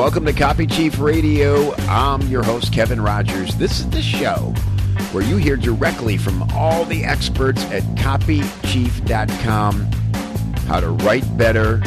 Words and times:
Welcome 0.00 0.24
to 0.24 0.32
Copy 0.32 0.66
Chief 0.66 0.98
Radio. 0.98 1.74
I'm 1.80 2.22
your 2.22 2.42
host, 2.42 2.72
Kevin 2.72 3.02
Rogers. 3.02 3.54
This 3.56 3.80
is 3.80 3.90
the 3.90 4.00
show 4.00 4.54
where 5.12 5.22
you 5.22 5.36
hear 5.36 5.58
directly 5.58 6.16
from 6.16 6.42
all 6.54 6.86
the 6.86 7.04
experts 7.04 7.62
at 7.64 7.82
copychief.com 7.96 9.92
how 10.66 10.80
to 10.80 10.88
write 10.88 11.36
better, 11.36 11.82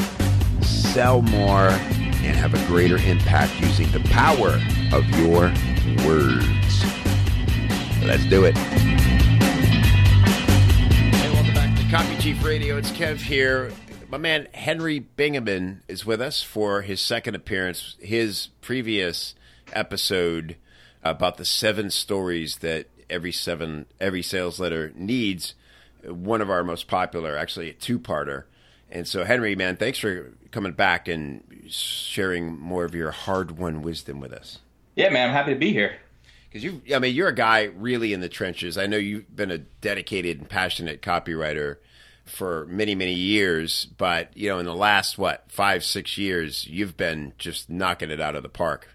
sell 0.61 1.23
more, 1.23 1.69
and 1.69 2.37
have 2.37 2.53
a 2.53 2.63
greater 2.67 2.97
impact 2.97 3.59
using 3.59 3.91
the 3.91 4.07
power 4.09 4.61
of 4.95 5.03
your 5.17 5.51
words. 6.05 6.83
Let's 8.03 8.25
do 8.25 8.45
it. 8.45 8.55
Hey, 11.15 11.33
welcome 11.33 11.55
back 11.55 11.75
to 11.79 11.83
Copy 11.89 12.15
Chief 12.21 12.45
Radio. 12.45 12.77
It's 12.77 12.91
Kev 12.91 13.17
here 13.17 13.71
my 14.13 14.19
man 14.19 14.47
Henry 14.53 15.03
Bingaman 15.17 15.79
is 15.87 16.05
with 16.05 16.21
us 16.21 16.43
for 16.43 16.83
his 16.83 17.01
second 17.01 17.33
appearance. 17.33 17.95
His 17.99 18.49
previous 18.61 19.33
episode 19.71 20.55
about 21.03 21.37
the 21.37 21.45
seven 21.45 21.89
stories 21.89 22.57
that 22.57 22.85
every 23.09 23.31
seven 23.31 23.87
every 23.99 24.21
sales 24.21 24.59
letter 24.59 24.91
needs. 24.93 25.55
One 26.05 26.41
of 26.41 26.51
our 26.51 26.63
most 26.63 26.87
popular, 26.87 27.35
actually 27.35 27.71
a 27.71 27.73
two-parter. 27.73 28.43
And 28.91 29.07
so, 29.07 29.23
Henry, 29.23 29.55
man, 29.55 29.77
thanks 29.77 29.97
for 29.97 30.31
coming 30.51 30.73
back 30.73 31.07
and 31.07 31.43
sharing 31.67 32.55
more 32.55 32.85
of 32.85 32.93
your 32.93 33.09
hard-won 33.09 33.81
wisdom 33.81 34.19
with 34.19 34.31
us. 34.31 34.59
Yeah, 34.95 35.09
man, 35.09 35.29
I'm 35.29 35.33
happy 35.33 35.55
to 35.55 35.59
be 35.59 35.73
here. 35.73 35.95
Because 36.47 36.63
you, 36.63 36.83
I 36.93 36.99
mean, 36.99 37.15
you're 37.15 37.29
a 37.29 37.33
guy 37.33 37.63
really 37.63 38.13
in 38.13 38.19
the 38.19 38.29
trenches. 38.29 38.77
I 38.77 38.85
know 38.85 38.97
you've 38.97 39.35
been 39.35 39.49
a 39.49 39.57
dedicated 39.57 40.37
and 40.37 40.47
passionate 40.47 41.01
copywriter 41.01 41.77
for 42.25 42.65
many 42.67 42.95
many 42.95 43.13
years 43.13 43.85
but 43.97 44.35
you 44.35 44.49
know 44.49 44.59
in 44.59 44.65
the 44.65 44.75
last 44.75 45.17
what 45.17 45.43
five 45.49 45.83
six 45.83 46.17
years 46.17 46.65
you've 46.67 46.95
been 46.95 47.33
just 47.37 47.69
knocking 47.69 48.09
it 48.09 48.21
out 48.21 48.35
of 48.35 48.43
the 48.43 48.49
park. 48.49 48.89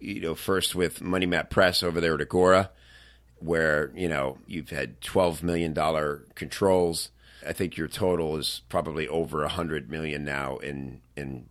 You 0.00 0.20
know 0.20 0.34
first 0.34 0.74
with 0.74 1.00
money 1.00 1.26
map 1.26 1.50
press 1.50 1.82
over 1.82 2.00
there 2.00 2.14
at 2.14 2.20
agora 2.20 2.70
where 3.38 3.90
you 3.94 4.08
know 4.08 4.38
you've 4.46 4.70
had 4.70 5.00
12 5.00 5.42
million 5.42 5.72
dollar 5.72 6.24
controls. 6.34 7.10
I 7.46 7.52
think 7.52 7.76
your 7.76 7.88
total 7.88 8.36
is 8.36 8.62
probably 8.68 9.08
over 9.08 9.42
a 9.42 9.48
hundred 9.48 9.90
million 9.90 10.24
now 10.24 10.58
in 10.58 11.00
in 11.16 11.46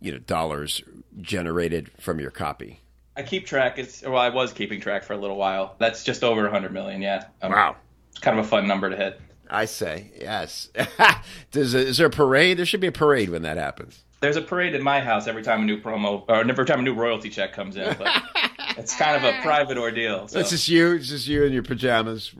you 0.00 0.12
know 0.12 0.18
dollars 0.18 0.82
generated 1.20 1.90
from 2.00 2.18
your 2.18 2.30
copy. 2.30 2.80
I 3.16 3.22
keep 3.22 3.46
track. 3.46 3.78
It's 3.78 4.02
well 4.02 4.16
i 4.16 4.28
was 4.28 4.52
keeping 4.52 4.80
track 4.80 5.04
for 5.04 5.12
a 5.12 5.16
little 5.16 5.36
while. 5.36 5.76
That's 5.78 6.02
just 6.02 6.24
over 6.24 6.46
a 6.46 6.50
hundred 6.50 6.72
million 6.72 7.00
yeah. 7.00 7.26
Um, 7.40 7.52
wow. 7.52 7.76
it's 8.10 8.18
kind 8.18 8.38
of 8.38 8.44
a 8.44 8.48
fun 8.48 8.66
number 8.66 8.90
to 8.90 8.96
hit 8.96 9.20
I 9.54 9.66
say 9.66 10.10
yes. 10.20 10.70
Does 11.50 11.74
is 11.74 11.96
there 11.98 12.08
a 12.08 12.10
parade? 12.10 12.58
There 12.58 12.66
should 12.66 12.80
be 12.80 12.88
a 12.88 12.92
parade 12.92 13.30
when 13.30 13.42
that 13.42 13.56
happens. 13.56 14.04
There's 14.20 14.36
a 14.36 14.42
parade 14.42 14.74
in 14.74 14.82
my 14.82 15.00
house 15.00 15.26
every 15.26 15.42
time 15.42 15.62
a 15.62 15.64
new 15.64 15.80
promo 15.80 16.24
or 16.28 16.36
every 16.36 16.64
time 16.64 16.80
a 16.80 16.82
new 16.82 16.94
royalty 16.94 17.30
check 17.30 17.52
comes 17.52 17.76
in. 17.76 17.94
But 17.98 18.22
it's 18.78 18.96
kind 18.96 19.16
of 19.16 19.22
a 19.22 19.40
private 19.42 19.78
ordeal. 19.78 20.28
So. 20.28 20.40
It's 20.40 20.50
just 20.50 20.68
you. 20.68 20.92
It's 20.92 21.08
just 21.08 21.28
you 21.28 21.44
in 21.44 21.52
your 21.52 21.62
pajamas 21.62 22.32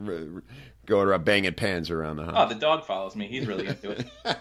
going 0.87 1.09
around 1.09 1.25
banging 1.25 1.55
pans 1.55 1.91
around 1.91 2.17
the 2.17 2.23
oh, 2.23 2.27
house. 2.27 2.35
Oh, 2.37 2.49
the 2.55 2.61
dog 2.61 2.85
follows 2.85 3.17
me. 3.17 3.27
He's 3.29 3.47
really 3.47 3.67
into 3.67 3.91
it. 3.91 4.07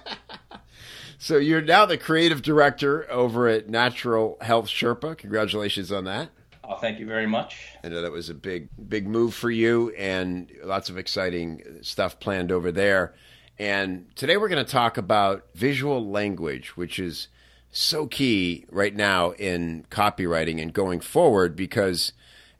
so 1.17 1.37
you're 1.37 1.61
now 1.61 1.85
the 1.85 1.97
creative 1.97 2.41
director 2.41 3.09
over 3.11 3.47
at 3.47 3.69
Natural 3.69 4.37
Health 4.41 4.67
Sherpa. 4.67 5.17
Congratulations 5.17 5.91
on 5.91 6.05
that. 6.05 6.29
Oh, 6.65 6.77
thank 6.77 6.99
you 6.99 7.05
very 7.05 7.27
much. 7.27 7.57
I 7.83 7.89
know 7.89 8.01
that 8.01 8.11
was 8.11 8.29
a 8.29 8.33
big, 8.33 8.69
big 8.87 9.05
move 9.05 9.33
for 9.33 9.51
you, 9.51 9.89
and 9.97 10.49
lots 10.63 10.89
of 10.89 10.97
exciting 10.97 11.61
stuff 11.81 12.19
planned 12.19 12.51
over 12.51 12.71
there. 12.71 13.13
And 13.59 14.15
today 14.15 14.37
we're 14.37 14.47
going 14.47 14.65
to 14.65 14.71
talk 14.71 14.97
about 14.97 15.45
visual 15.53 16.09
language, 16.09 16.77
which 16.77 16.99
is 16.99 17.27
so 17.71 18.07
key 18.07 18.65
right 18.71 18.95
now 18.95 19.31
in 19.31 19.85
copywriting 19.89 20.61
and 20.61 20.71
going 20.71 21.01
forward 21.01 21.55
because 21.55 22.13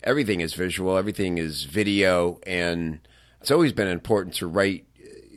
everything 0.03 0.41
is 0.41 0.53
visual, 0.53 0.97
everything 0.97 1.38
is 1.38 1.63
video, 1.63 2.39
and 2.45 2.99
it's 3.39 3.51
always 3.51 3.72
been 3.72 3.88
important 3.88 4.35
to 4.35 4.47
write 4.47 4.85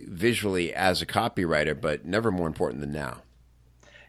visually 0.08 0.74
as 0.74 1.02
a 1.02 1.06
copywriter, 1.06 1.78
but 1.78 2.04
never 2.04 2.32
more 2.32 2.46
important 2.48 2.80
than 2.80 2.92
now. 2.92 3.22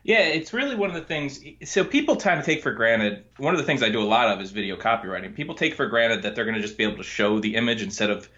Yeah, 0.07 0.19
it's 0.19 0.53
really 0.53 0.75
one 0.77 0.89
of 0.89 0.95
the 0.95 1.01
things. 1.01 1.41
So 1.65 1.83
people 1.83 2.15
tend 2.15 2.41
to 2.41 2.45
take 2.45 2.63
for 2.63 2.71
granted. 2.71 3.25
One 3.35 3.53
of 3.53 3.59
the 3.59 3.65
things 3.65 3.83
I 3.83 3.89
do 3.89 4.01
a 4.01 4.07
lot 4.07 4.29
of 4.29 4.41
is 4.41 4.51
video 4.51 4.77
copywriting. 4.77 5.35
People 5.35 5.53
take 5.53 5.73
for 5.75 5.85
granted 5.87 6.21
that 6.23 6.33
they're 6.33 6.45
going 6.45 6.55
to 6.55 6.61
just 6.61 6.77
be 6.77 6.85
able 6.85 6.95
to 6.95 7.03
show 7.03 7.39
the 7.39 7.55
image 7.55 7.81
instead 7.81 8.09
of 8.09 8.29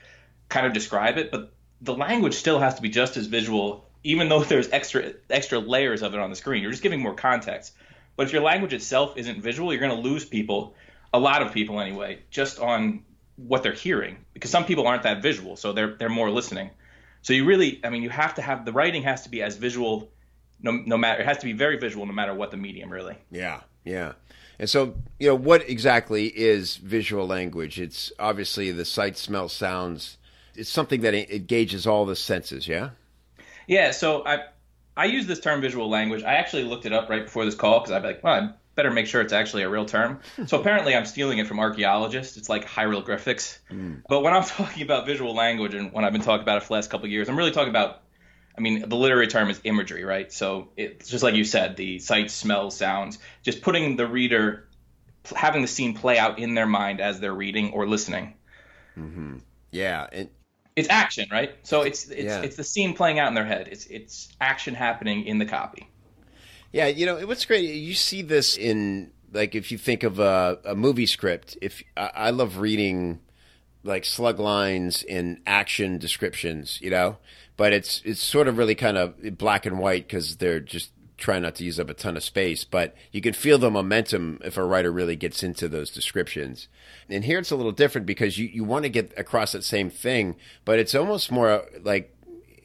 kind 0.50 0.66
of 0.66 0.74
describe 0.74 1.20
it. 1.20 1.30
But 1.30 1.54
the 1.80 1.94
language 1.94 2.34
still 2.34 2.58
has 2.58 2.74
to 2.74 2.82
be 2.82 2.90
just 2.90 3.18
as 3.18 3.28
visual, 3.28 3.88
even 4.04 4.30
though 4.30 4.44
there's 4.44 4.68
extra 4.72 5.14
extra 5.30 5.60
layers 5.60 6.02
of 6.02 6.16
it 6.16 6.20
on 6.20 6.32
the 6.32 6.36
screen. 6.36 6.64
You're 6.64 6.72
just 6.72 6.82
giving 6.82 7.02
more 7.02 7.14
context. 7.14 7.76
But 8.16 8.26
if 8.26 8.34
your 8.34 8.42
language 8.42 8.74
itself 8.74 9.16
isn't 9.18 9.40
visual, 9.40 9.72
you're 9.72 9.80
going 9.80 9.96
to 9.96 10.10
lose 10.10 10.26
people, 10.26 10.74
a 11.14 11.20
lot 11.20 11.44
of 11.44 11.54
people 11.54 11.80
anyway, 11.80 12.24
just 12.32 12.60
on 12.60 13.04
what 13.36 13.62
they're 13.62 13.74
hearing. 13.74 14.18
Because 14.34 14.50
some 14.50 14.66
people 14.66 14.88
aren't 14.88 15.04
that 15.04 15.22
visual, 15.22 15.56
so 15.56 15.72
they're 15.72 15.94
they're 15.94 16.10
more 16.10 16.32
listening. 16.32 16.72
So 17.22 17.34
you 17.34 17.46
really, 17.46 17.80
I 17.84 17.92
mean, 17.92 18.02
you 18.02 18.10
have 18.10 18.34
to 18.36 18.42
have 18.42 18.66
the 18.66 18.74
writing 18.74 19.04
has 19.04 19.22
to 19.26 19.30
be 19.30 19.44
as 19.44 19.56
visual 19.56 20.10
no 20.62 20.72
no 20.72 20.98
matter 20.98 21.22
it 21.22 21.26
has 21.26 21.38
to 21.40 21.46
be 21.46 21.54
very 21.54 21.78
visual 21.78 22.06
no 22.06 22.14
matter 22.14 22.34
what 22.34 22.52
the 22.52 22.58
medium 22.58 22.92
really. 22.92 23.16
Yeah, 23.32 23.62
yeah. 23.84 24.14
And 24.60 24.70
so, 24.70 24.94
you 25.20 25.28
know, 25.28 25.36
what 25.36 25.68
exactly 25.70 26.28
is 26.28 26.76
visual 26.76 27.26
language? 27.26 27.80
It's 27.80 28.12
obviously 28.20 28.72
the 28.72 28.84
sight, 28.84 29.18
smell, 29.18 29.48
sounds. 29.48 30.18
It's 30.54 30.70
something 30.70 31.00
that 31.02 31.14
engages 31.14 31.88
all 31.88 32.06
the 32.06 32.18
senses, 32.18 32.68
yeah? 32.68 32.90
Yeah, 33.68 33.92
so 33.92 34.26
I 34.26 34.44
I 34.98 35.06
use 35.06 35.28
this 35.28 35.40
term 35.40 35.62
visual 35.62 35.90
language. 35.90 36.24
I 36.24 36.34
actually 36.34 36.64
looked 36.64 36.86
it 36.86 36.92
up 36.92 37.10
right 37.10 37.24
before 37.24 37.46
this 37.46 37.56
call 37.56 37.80
because 37.80 37.92
I'd 37.92 38.02
be 38.02 38.10
like, 38.10 38.24
well, 38.24 38.34
I 38.34 38.50
better 38.76 38.92
make 38.92 39.08
sure 39.08 39.22
it's 39.22 39.32
actually 39.32 39.64
a 39.64 39.70
real 39.70 39.86
term. 39.86 40.20
so 40.46 40.60
apparently 40.60 40.94
I'm 40.94 41.06
stealing 41.06 41.38
it 41.38 41.48
from 41.48 41.60
archaeologists. 41.60 42.36
It's 42.36 42.50
like 42.50 42.66
hieroglyphics. 42.66 43.60
Mm. 43.72 44.02
But 44.10 44.22
when 44.22 44.34
I'm 44.34 44.44
talking 44.58 44.84
about 44.84 45.06
visual 45.06 45.34
language 45.34 45.74
and 45.74 45.94
when 45.94 46.04
I've 46.04 46.12
been 46.12 46.22
talking 46.22 46.44
about 46.44 46.58
it 46.58 46.64
for 46.64 46.70
the 46.70 46.74
last 46.74 46.90
couple 46.90 47.06
of 47.06 47.12
years, 47.12 47.30
I'm 47.30 47.38
really 47.38 47.52
talking 47.52 47.70
about 47.70 48.02
I 48.60 48.62
mean, 48.62 48.90
the 48.90 48.98
literary 48.98 49.28
term 49.28 49.50
is 49.50 49.62
imagery, 49.64 50.04
right? 50.04 50.30
So 50.34 50.68
it's 50.76 51.08
just 51.08 51.24
like 51.24 51.34
you 51.34 51.46
said, 51.46 51.78
the 51.78 52.00
sights, 52.00 52.34
smells, 52.34 52.76
sounds, 52.76 53.18
just 53.42 53.62
putting 53.62 53.96
the 53.96 54.06
reader, 54.06 54.68
having 55.34 55.62
the 55.62 55.68
scene 55.68 55.96
play 55.96 56.20
out 56.20 56.40
in 56.40 56.56
their 56.56 56.68
mind 56.68 57.00
as 57.00 57.22
they're 57.22 57.34
reading 57.34 57.72
or 57.72 57.88
listening. 57.88 58.34
Mm-hmm. 58.98 59.38
Yeah, 59.72 60.08
and 60.12 60.30
it's 60.76 60.90
action, 60.90 61.30
right? 61.32 61.56
So 61.64 61.84
it's 61.84 62.10
it's 62.10 62.26
yeah. 62.26 62.42
it's 62.42 62.58
the 62.58 62.66
scene 62.66 62.96
playing 62.96 63.18
out 63.18 63.30
in 63.30 63.34
their 63.34 63.46
head. 63.46 63.70
It's 63.72 63.86
it's 63.86 64.28
action 64.42 64.76
happening 64.76 65.24
in 65.26 65.38
the 65.38 65.46
copy. 65.46 65.90
Yeah, 66.74 66.88
you 66.88 67.06
know 67.06 67.26
what's 67.26 67.46
great. 67.46 67.62
You 67.62 67.94
see 67.94 68.22
this 68.22 68.58
in 68.58 69.12
like 69.32 69.56
if 69.56 69.72
you 69.72 69.78
think 69.78 70.04
of 70.04 70.20
a, 70.20 70.60
a 70.66 70.76
movie 70.76 71.06
script. 71.06 71.58
If 71.62 71.82
I, 71.96 72.12
I 72.14 72.30
love 72.32 72.58
reading 72.58 73.22
like 73.84 74.04
slug 74.04 74.38
lines 74.38 75.02
in 75.04 75.42
action 75.48 75.98
descriptions, 75.98 76.80
you 76.82 76.90
know, 76.90 77.18
but 77.60 77.74
it's 77.74 78.02
it's 78.06 78.24
sort 78.24 78.48
of 78.48 78.58
really 78.58 78.74
kind 78.74 78.98
of 78.98 79.38
black 79.38 79.66
and 79.66 79.80
white 79.80 80.08
because 80.08 80.38
they're 80.38 80.62
just 80.62 80.92
trying 81.18 81.42
not 81.42 81.56
to 81.56 81.66
use 81.66 81.78
up 81.78 81.90
a 81.90 81.94
ton 81.94 82.16
of 82.16 82.24
space. 82.24 82.64
But 82.64 82.96
you 83.12 83.20
can 83.20 83.34
feel 83.34 83.58
the 83.58 83.70
momentum 83.70 84.40
if 84.46 84.56
a 84.56 84.64
writer 84.64 84.94
really 84.94 85.18
gets 85.18 85.44
into 85.44 85.68
those 85.68 85.92
descriptions. 85.92 86.70
And 87.10 87.26
here 87.26 87.38
it's 87.38 87.52
a 87.52 87.58
little 87.58 87.74
different 87.74 88.08
because 88.08 88.38
you, 88.38 88.48
you 88.48 88.64
want 88.64 88.84
to 88.84 88.90
get 88.90 89.12
across 89.18 89.52
that 89.52 89.66
same 89.66 89.90
thing, 89.90 90.38
but 90.64 90.80
it's 90.80 90.96
almost 90.96 91.34
more 91.34 91.66
like 91.84 92.16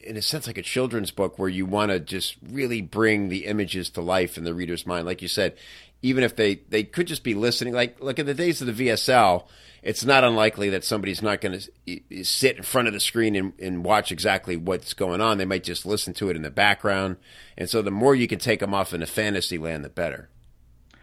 in 0.01 0.15
a 0.15 0.21
sense 0.21 0.47
like 0.47 0.57
a 0.57 0.61
children's 0.61 1.11
book 1.11 1.37
where 1.37 1.49
you 1.49 1.65
want 1.65 1.91
to 1.91 1.99
just 1.99 2.37
really 2.49 2.79
bring 2.79 3.27
the 3.27 3.47
images 3.47 3.89
to 3.89 4.01
life 4.01 4.37
in 4.37 4.45
the 4.45 4.53
reader's 4.53 4.85
mind. 4.85 5.05
Like 5.05 5.21
you 5.21 5.27
said, 5.27 5.57
even 6.01 6.23
if 6.23 6.35
they, 6.35 6.55
they 6.69 6.83
could 6.83 7.07
just 7.07 7.23
be 7.23 7.33
listening, 7.33 7.73
like 7.73 7.99
look 8.01 8.19
at 8.19 8.25
the 8.25 8.33
days 8.33 8.61
of 8.61 8.67
the 8.67 8.87
VSL, 8.87 9.47
it's 9.81 10.03
not 10.03 10.23
unlikely 10.23 10.69
that 10.71 10.83
somebody's 10.83 11.21
not 11.21 11.41
going 11.41 11.59
to 11.59 12.23
sit 12.23 12.57
in 12.57 12.63
front 12.63 12.87
of 12.87 12.93
the 12.93 12.99
screen 12.99 13.35
and, 13.35 13.53
and, 13.59 13.85
watch 13.85 14.11
exactly 14.11 14.57
what's 14.57 14.95
going 14.95 15.21
on. 15.21 15.37
They 15.37 15.45
might 15.45 15.63
just 15.63 15.85
listen 15.85 16.15
to 16.15 16.29
it 16.31 16.35
in 16.35 16.41
the 16.41 16.49
background. 16.49 17.17
And 17.55 17.69
so 17.69 17.83
the 17.83 17.91
more 17.91 18.15
you 18.15 18.27
can 18.27 18.39
take 18.39 18.61
them 18.61 18.73
off 18.73 18.95
into 18.95 19.05
fantasy 19.05 19.59
land, 19.59 19.85
the 19.85 19.89
better. 19.89 20.27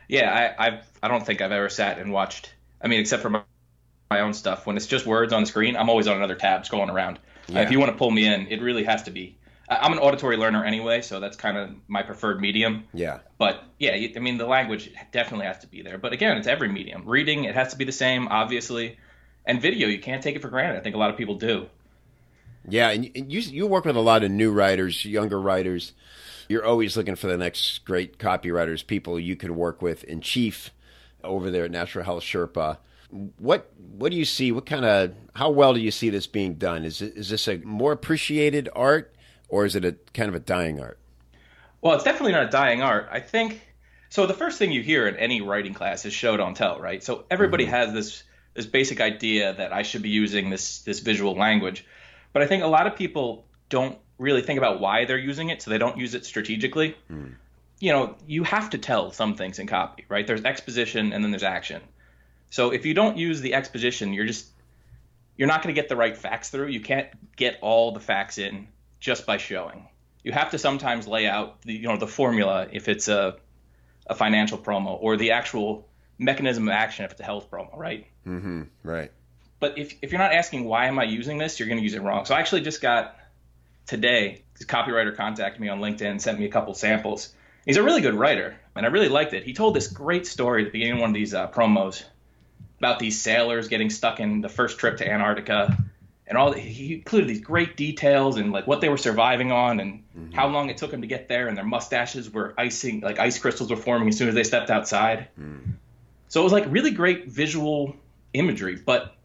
Yeah, 0.08 0.54
I, 0.58 0.66
I've, 0.66 0.90
I 1.00 1.06
don't 1.06 1.24
think 1.24 1.40
I've 1.40 1.52
ever 1.52 1.68
sat 1.68 1.98
and 1.98 2.12
watched, 2.12 2.52
I 2.82 2.88
mean, 2.88 2.98
except 2.98 3.22
for 3.22 3.30
my, 3.30 3.42
my 4.10 4.20
own 4.20 4.34
stuff. 4.34 4.66
When 4.66 4.76
it's 4.76 4.86
just 4.86 5.06
words 5.06 5.32
on 5.32 5.42
the 5.42 5.46
screen, 5.46 5.76
I'm 5.76 5.88
always 5.88 6.08
on 6.08 6.16
another 6.16 6.34
tab 6.34 6.64
scrolling 6.64 6.92
around. 6.92 7.20
Yeah. 7.46 7.60
Uh, 7.60 7.62
if 7.62 7.70
you 7.70 7.78
want 7.78 7.92
to 7.92 7.96
pull 7.96 8.10
me 8.10 8.26
in, 8.26 8.48
it 8.48 8.60
really 8.60 8.82
has 8.82 9.04
to 9.04 9.12
be 9.12 9.38
I'm 9.68 9.92
an 9.92 9.98
auditory 9.98 10.36
learner 10.36 10.64
anyway, 10.64 11.02
so 11.02 11.20
that's 11.20 11.36
kind 11.36 11.56
of 11.56 11.70
my 11.88 12.02
preferred 12.02 12.40
medium. 12.40 12.84
Yeah. 12.92 13.20
But 13.38 13.62
yeah, 13.78 13.92
I 13.94 14.18
mean, 14.18 14.38
the 14.38 14.46
language 14.46 14.90
definitely 15.12 15.46
has 15.46 15.58
to 15.60 15.66
be 15.66 15.82
there. 15.82 15.98
But 15.98 16.12
again, 16.12 16.36
it's 16.36 16.46
every 16.46 16.68
medium. 16.68 17.04
Reading, 17.06 17.44
it 17.44 17.54
has 17.54 17.70
to 17.72 17.76
be 17.76 17.84
the 17.84 17.92
same, 17.92 18.28
obviously. 18.28 18.98
And 19.44 19.60
video, 19.60 19.88
you 19.88 20.00
can't 20.00 20.22
take 20.22 20.36
it 20.36 20.42
for 20.42 20.48
granted. 20.48 20.78
I 20.78 20.82
think 20.82 20.94
a 20.94 20.98
lot 20.98 21.10
of 21.10 21.16
people 21.16 21.36
do. 21.36 21.66
Yeah, 22.68 22.90
and 22.90 23.04
you 23.14 23.40
you 23.40 23.66
work 23.66 23.84
with 23.84 23.96
a 23.96 24.00
lot 24.00 24.22
of 24.22 24.30
new 24.30 24.52
writers, 24.52 25.04
younger 25.04 25.40
writers. 25.40 25.92
You're 26.48 26.64
always 26.64 26.96
looking 26.96 27.16
for 27.16 27.26
the 27.26 27.36
next 27.36 27.84
great 27.84 28.18
copywriters, 28.18 28.86
people 28.86 29.18
you 29.18 29.36
can 29.36 29.56
work 29.56 29.82
with 29.82 30.04
in 30.04 30.20
chief 30.20 30.70
over 31.24 31.50
there 31.50 31.64
at 31.64 31.70
Natural 31.70 32.04
Health 32.04 32.22
Sherpa. 32.22 32.78
What 33.38 33.72
what 33.76 34.12
do 34.12 34.16
you 34.16 34.24
see? 34.24 34.52
What 34.52 34.66
kind 34.66 34.84
of 34.84 35.12
how 35.34 35.50
well 35.50 35.74
do 35.74 35.80
you 35.80 35.90
see 35.90 36.08
this 36.08 36.26
being 36.26 36.54
done? 36.54 36.84
Is 36.84 37.02
is 37.02 37.30
this 37.30 37.48
a 37.48 37.58
more 37.58 37.92
appreciated 37.92 38.68
art? 38.74 39.11
Or 39.52 39.66
is 39.66 39.76
it 39.76 39.84
a 39.84 39.93
kind 40.14 40.31
of 40.31 40.34
a 40.34 40.40
dying 40.40 40.81
art? 40.81 40.99
Well, 41.82 41.94
it's 41.94 42.04
definitely 42.04 42.32
not 42.32 42.46
a 42.46 42.50
dying 42.50 42.82
art. 42.82 43.08
I 43.12 43.20
think 43.20 43.60
So 44.08 44.26
the 44.26 44.34
first 44.34 44.58
thing 44.58 44.72
you 44.72 44.82
hear 44.82 45.06
in 45.06 45.16
any 45.16 45.40
writing 45.40 45.75
class 45.75 46.04
is 46.04 46.12
show 46.12 46.37
don't 46.37 46.56
tell, 46.56 46.81
right? 46.81 47.02
So 47.04 47.25
everybody 47.31 47.64
mm-hmm. 47.64 47.75
has 47.75 47.93
this 47.93 48.25
this 48.54 48.66
basic 48.66 49.00
idea 49.00 49.54
that 49.54 49.72
I 49.72 49.82
should 49.82 50.02
be 50.02 50.08
using 50.08 50.50
this 50.50 50.81
this 50.81 51.00
visual 51.00 51.34
language, 51.34 51.87
but 52.32 52.43
I 52.43 52.46
think 52.46 52.62
a 52.62 52.66
lot 52.66 52.87
of 52.87 52.96
people 52.96 53.46
don't 53.69 53.99
really 54.19 54.43
think 54.43 54.58
about 54.58 54.81
why 54.81 55.04
they're 55.04 55.19
using 55.19 55.50
it, 55.50 55.62
so 55.62 55.70
they 55.70 55.78
don't 55.78 55.98
use 55.98 56.14
it 56.14 56.25
strategically. 56.25 56.96
Mm. 57.10 57.34
You 57.78 57.93
know, 57.93 58.16
you 58.26 58.44
have 58.44 58.70
to 58.70 58.78
tell 58.78 59.10
some 59.12 59.34
things 59.34 59.58
in 59.58 59.66
copy, 59.66 60.05
right? 60.08 60.26
There's 60.26 60.44
exposition 60.44 61.12
and 61.12 61.22
then 61.22 61.31
there's 61.31 61.43
action. 61.43 61.82
So 62.50 62.70
if 62.70 62.87
you 62.87 62.94
don't 62.94 63.16
use 63.16 63.40
the 63.40 63.55
exposition, 63.55 64.12
you're 64.12 64.26
just 64.26 64.46
you're 65.37 65.48
not 65.48 65.62
going 65.62 65.75
to 65.75 65.81
get 65.81 65.88
the 65.88 65.96
right 65.96 66.16
facts 66.16 66.50
through. 66.50 66.69
You 66.69 66.81
can't 66.81 67.08
get 67.37 67.58
all 67.60 67.93
the 67.93 68.00
facts 68.00 68.38
in 68.38 68.69
just 69.02 69.26
by 69.26 69.37
showing. 69.37 69.88
You 70.22 70.31
have 70.31 70.52
to 70.52 70.58
sometimes 70.58 71.08
lay 71.08 71.26
out 71.26 71.60
the 71.62 71.75
you 71.75 71.88
know 71.88 71.99
the 71.99 72.06
formula 72.06 72.69
if 72.72 72.88
it's 72.88 73.08
a 73.08 73.37
a 74.06 74.14
financial 74.14 74.56
promo 74.56 74.96
or 75.00 75.16
the 75.16 75.32
actual 75.32 75.88
mechanism 76.19 76.69
of 76.69 76.72
action 76.72 77.04
if 77.04 77.10
it's 77.10 77.20
a 77.20 77.25
health 77.25 77.50
promo, 77.50 77.76
right? 77.76 78.06
Mm-hmm. 78.26 78.62
Right. 78.84 79.10
But 79.58 79.76
if 79.76 79.94
if 80.02 80.12
you're 80.12 80.20
not 80.20 80.32
asking 80.32 80.64
why 80.64 80.87
am 80.87 80.99
I 80.99 81.04
using 81.04 81.37
this, 81.37 81.58
you're 81.58 81.69
going 81.69 81.78
to 81.78 81.84
use 81.84 81.94
it 81.94 82.02
wrong. 82.02 82.25
So 82.25 82.34
I 82.34 82.38
actually 82.38 82.62
just 82.62 82.81
got 82.81 83.16
today. 83.87 84.44
This 84.54 84.66
copywriter 84.66 85.16
contacted 85.16 85.60
me 85.60 85.69
on 85.69 85.81
LinkedIn, 85.81 86.20
sent 86.20 86.38
me 86.38 86.46
a 86.46 86.50
couple 86.50 86.72
samples. 86.75 87.34
He's 87.66 87.76
a 87.76 87.82
really 87.82 88.00
good 88.00 88.14
writer, 88.14 88.56
and 88.76 88.87
I 88.87 88.88
really 88.88 89.08
liked 89.08 89.34
it. 89.34 89.44
He 89.44 89.52
told 89.52 89.75
this 89.75 89.88
great 89.88 90.26
story 90.26 90.62
at 90.62 90.66
the 90.66 90.72
beginning 90.72 90.94
of 90.94 91.00
one 91.00 91.10
of 91.10 91.14
these 91.14 91.34
uh, 91.34 91.48
promos 91.48 92.05
about 92.78 92.98
these 92.98 93.20
sailors 93.20 93.69
getting 93.69 93.90
stuck 93.90 94.20
in 94.20 94.40
the 94.40 94.48
first 94.48 94.78
trip 94.78 94.98
to 94.98 95.08
Antarctica, 95.08 95.76
and 96.26 96.38
all. 96.38 96.52
He 96.52 96.94
included 96.94 97.28
these 97.28 97.40
great 97.40 97.76
details 97.76 98.36
and 98.36 98.52
like 98.52 98.66
what 98.66 98.80
they 98.80 98.88
were 98.88 98.96
surviving 98.96 99.52
on, 99.52 99.80
and 99.80 100.04
mm-hmm. 100.16 100.32
how 100.32 100.48
long 100.48 100.70
it 100.70 100.76
took 100.76 100.90
them 100.90 101.00
to 101.02 101.06
get 101.06 101.28
there, 101.28 101.48
and 101.48 101.56
their 101.56 101.64
mustaches 101.64 102.30
were 102.30 102.54
icing, 102.58 103.00
like 103.00 103.19
ice 103.19 103.38
crystals 103.38 103.70
were 103.70 103.76
forming 103.76 104.08
as 104.08 104.16
soon 104.16 104.28
as 104.28 104.34
they 104.34 104.44
stepped 104.44 104.70
outside. 104.70 105.28
Mm. 105.38 105.74
So 106.28 106.40
it 106.40 106.44
was 106.44 106.52
like 106.52 106.64
really 106.69 106.90
great 106.90 107.28
visual 107.28 107.94
imagery, 108.32 108.76
but 108.76 109.16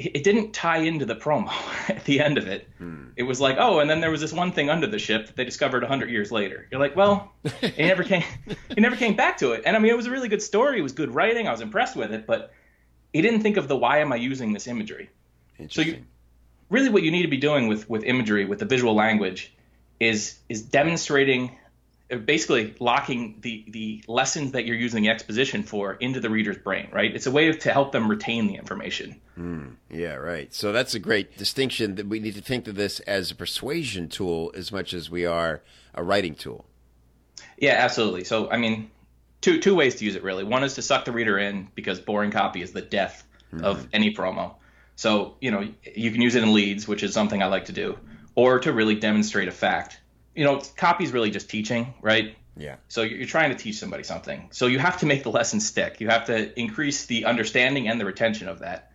it 0.00 0.24
didn't 0.24 0.52
tie 0.52 0.78
into 0.78 1.04
the 1.04 1.14
promo 1.14 1.50
at 1.90 2.04
the 2.04 2.20
end 2.20 2.38
of 2.38 2.46
it. 2.46 2.68
Hmm. 2.78 3.08
It 3.16 3.24
was 3.24 3.40
like, 3.40 3.56
oh, 3.58 3.80
and 3.80 3.90
then 3.90 4.00
there 4.00 4.10
was 4.10 4.20
this 4.20 4.32
one 4.32 4.52
thing 4.52 4.70
under 4.70 4.86
the 4.86 4.98
ship 4.98 5.26
that 5.26 5.36
they 5.36 5.44
discovered 5.44 5.84
hundred 5.84 6.10
years 6.10 6.32
later. 6.32 6.66
You're 6.70 6.80
like, 6.80 6.96
well, 6.96 7.32
it 7.44 7.76
never 7.78 8.02
came, 8.02 8.24
it 8.46 8.80
never 8.80 8.96
came 8.96 9.14
back 9.14 9.36
to 9.38 9.52
it. 9.52 9.62
And 9.66 9.76
I 9.76 9.78
mean, 9.78 9.92
it 9.92 9.96
was 9.96 10.06
a 10.06 10.10
really 10.10 10.28
good 10.28 10.42
story. 10.42 10.78
It 10.78 10.82
was 10.82 10.92
good 10.92 11.14
writing. 11.14 11.48
I 11.48 11.52
was 11.52 11.60
impressed 11.60 11.96
with 11.96 12.12
it, 12.12 12.26
but 12.26 12.52
he 13.12 13.20
didn't 13.20 13.42
think 13.42 13.56
of 13.56 13.68
the 13.68 13.76
why 13.76 13.98
am 13.98 14.12
I 14.12 14.16
using 14.16 14.52
this 14.52 14.66
imagery. 14.66 15.10
So 15.68 15.82
you, 15.82 16.04
really, 16.70 16.88
what 16.88 17.02
you 17.02 17.10
need 17.10 17.22
to 17.22 17.28
be 17.28 17.36
doing 17.36 17.68
with 17.68 17.88
with 17.88 18.04
imagery, 18.04 18.44
with 18.44 18.58
the 18.58 18.64
visual 18.64 18.94
language, 18.94 19.52
is 19.98 20.38
is 20.48 20.62
demonstrating 20.62 21.56
basically 22.24 22.74
locking 22.80 23.38
the 23.40 23.64
the 23.68 24.04
lessons 24.08 24.52
that 24.52 24.66
you're 24.66 24.76
using 24.76 25.08
exposition 25.08 25.62
for 25.62 25.94
into 25.94 26.18
the 26.18 26.30
reader's 26.30 26.58
brain 26.58 26.88
right? 26.92 27.14
It's 27.14 27.26
a 27.26 27.30
way 27.30 27.52
to 27.52 27.72
help 27.72 27.92
them 27.92 28.10
retain 28.10 28.46
the 28.48 28.54
information. 28.54 29.20
Mm, 29.38 29.76
yeah 29.90 30.14
right. 30.14 30.52
So 30.52 30.72
that's 30.72 30.94
a 30.94 30.98
great 30.98 31.36
distinction 31.38 31.94
that 31.96 32.08
we 32.08 32.18
need 32.18 32.34
to 32.34 32.42
think 32.42 32.66
of 32.66 32.74
this 32.74 33.00
as 33.00 33.30
a 33.30 33.34
persuasion 33.34 34.08
tool 34.08 34.50
as 34.54 34.72
much 34.72 34.92
as 34.92 35.08
we 35.08 35.24
are 35.24 35.62
a 35.94 36.02
writing 36.02 36.34
tool. 36.34 36.64
Yeah 37.58 37.76
absolutely. 37.78 38.24
So 38.24 38.50
i 38.50 38.56
mean 38.56 38.90
two 39.40 39.60
two 39.60 39.74
ways 39.74 39.96
to 39.96 40.04
use 40.04 40.16
it 40.16 40.24
really. 40.24 40.44
One 40.44 40.64
is 40.64 40.74
to 40.74 40.82
suck 40.82 41.04
the 41.04 41.12
reader 41.12 41.38
in 41.38 41.68
because 41.74 42.00
boring 42.00 42.32
copy 42.32 42.62
is 42.62 42.72
the 42.72 42.82
death 42.82 43.24
mm-hmm. 43.52 43.64
of 43.64 43.86
any 43.92 44.12
promo 44.12 44.54
so 45.00 45.34
you 45.40 45.50
know 45.50 45.62
you 45.94 46.10
can 46.10 46.20
use 46.20 46.34
it 46.34 46.42
in 46.42 46.52
leads 46.52 46.86
which 46.86 47.02
is 47.02 47.12
something 47.12 47.42
i 47.42 47.46
like 47.46 47.66
to 47.66 47.72
do 47.72 47.98
or 48.34 48.58
to 48.60 48.72
really 48.72 48.94
demonstrate 48.94 49.48
a 49.48 49.56
fact 49.66 50.00
you 50.34 50.44
know, 50.44 50.62
copy 50.76 51.04
is 51.04 51.12
really 51.12 51.30
just 51.30 51.50
teaching, 51.50 51.94
right? 52.00 52.36
Yeah. 52.56 52.76
So 52.88 53.02
you're 53.02 53.26
trying 53.26 53.50
to 53.50 53.56
teach 53.56 53.76
somebody 53.76 54.04
something. 54.04 54.48
So 54.52 54.66
you 54.66 54.78
have 54.78 54.98
to 55.00 55.06
make 55.06 55.22
the 55.22 55.30
lesson 55.30 55.60
stick. 55.60 56.00
You 56.00 56.08
have 56.08 56.26
to 56.26 56.58
increase 56.58 57.06
the 57.06 57.24
understanding 57.24 57.88
and 57.88 58.00
the 58.00 58.04
retention 58.04 58.48
of 58.48 58.60
that. 58.60 58.92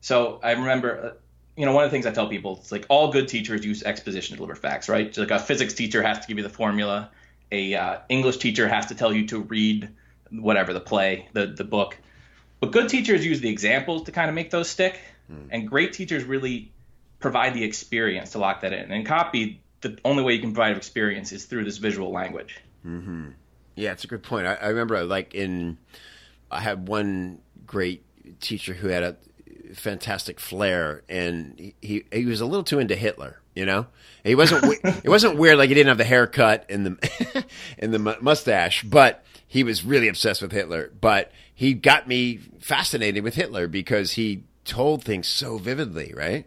So 0.00 0.40
I 0.42 0.52
remember, 0.52 1.04
uh, 1.04 1.10
you 1.56 1.66
know, 1.66 1.72
one 1.72 1.84
of 1.84 1.90
the 1.90 1.94
things 1.94 2.06
I 2.06 2.10
tell 2.10 2.28
people, 2.28 2.58
it's 2.60 2.72
like 2.72 2.86
all 2.88 3.12
good 3.12 3.28
teachers 3.28 3.64
use 3.64 3.82
exposition 3.82 4.34
to 4.34 4.36
deliver 4.36 4.54
facts, 4.54 4.88
right? 4.88 5.14
So 5.14 5.22
like 5.22 5.30
a 5.30 5.38
physics 5.38 5.74
teacher 5.74 6.02
has 6.02 6.20
to 6.20 6.26
give 6.26 6.38
you 6.38 6.42
the 6.42 6.50
formula. 6.50 7.10
A 7.50 7.74
uh, 7.74 7.98
English 8.08 8.38
teacher 8.38 8.66
has 8.66 8.86
to 8.86 8.94
tell 8.94 9.12
you 9.12 9.26
to 9.28 9.40
read 9.40 9.88
whatever 10.30 10.72
the 10.72 10.80
play, 10.80 11.28
the 11.32 11.46
the 11.46 11.64
book. 11.64 11.98
But 12.60 12.72
good 12.72 12.88
teachers 12.88 13.24
use 13.26 13.40
the 13.40 13.50
examples 13.50 14.04
to 14.04 14.12
kind 14.12 14.28
of 14.28 14.34
make 14.34 14.50
those 14.50 14.70
stick, 14.70 14.98
hmm. 15.32 15.46
and 15.50 15.68
great 15.68 15.92
teachers 15.92 16.24
really 16.24 16.72
provide 17.20 17.54
the 17.54 17.64
experience 17.64 18.32
to 18.32 18.38
lock 18.38 18.60
that 18.60 18.72
in. 18.72 18.90
And 18.92 19.06
copy, 19.06 19.62
the 19.80 19.98
only 20.04 20.22
way 20.22 20.34
you 20.34 20.40
can 20.40 20.52
provide 20.52 20.76
experience 20.76 21.32
is 21.32 21.44
through 21.44 21.64
this 21.64 21.78
visual 21.78 22.12
language. 22.12 22.60
Mm-hmm. 22.86 23.30
Yeah, 23.74 23.92
it's 23.92 24.04
a 24.04 24.08
good 24.08 24.22
point. 24.22 24.46
I, 24.46 24.54
I 24.54 24.68
remember, 24.68 25.02
like 25.04 25.34
in, 25.34 25.78
I 26.50 26.60
had 26.60 26.88
one 26.88 27.40
great 27.66 28.04
teacher 28.40 28.74
who 28.74 28.88
had 28.88 29.02
a 29.02 29.16
fantastic 29.74 30.38
flair, 30.38 31.02
and 31.08 31.72
he 31.80 32.04
he 32.12 32.26
was 32.26 32.40
a 32.40 32.46
little 32.46 32.64
too 32.64 32.78
into 32.78 32.96
Hitler. 32.96 33.40
You 33.54 33.66
know, 33.66 33.86
he 34.24 34.34
wasn't 34.34 34.64
it 34.84 35.08
wasn't 35.08 35.36
weird 35.38 35.58
like 35.58 35.68
he 35.68 35.74
didn't 35.74 35.88
have 35.88 35.98
the 35.98 36.04
haircut 36.04 36.66
and 36.68 36.86
the 36.86 37.44
and 37.78 37.94
the 37.94 37.98
mustache, 38.20 38.82
but 38.82 39.24
he 39.46 39.64
was 39.64 39.84
really 39.84 40.08
obsessed 40.08 40.42
with 40.42 40.52
Hitler. 40.52 40.90
But 41.00 41.32
he 41.54 41.74
got 41.74 42.08
me 42.08 42.38
fascinated 42.60 43.24
with 43.24 43.34
Hitler 43.34 43.68
because 43.68 44.12
he 44.12 44.44
told 44.64 45.04
things 45.04 45.28
so 45.28 45.58
vividly, 45.58 46.12
right? 46.16 46.46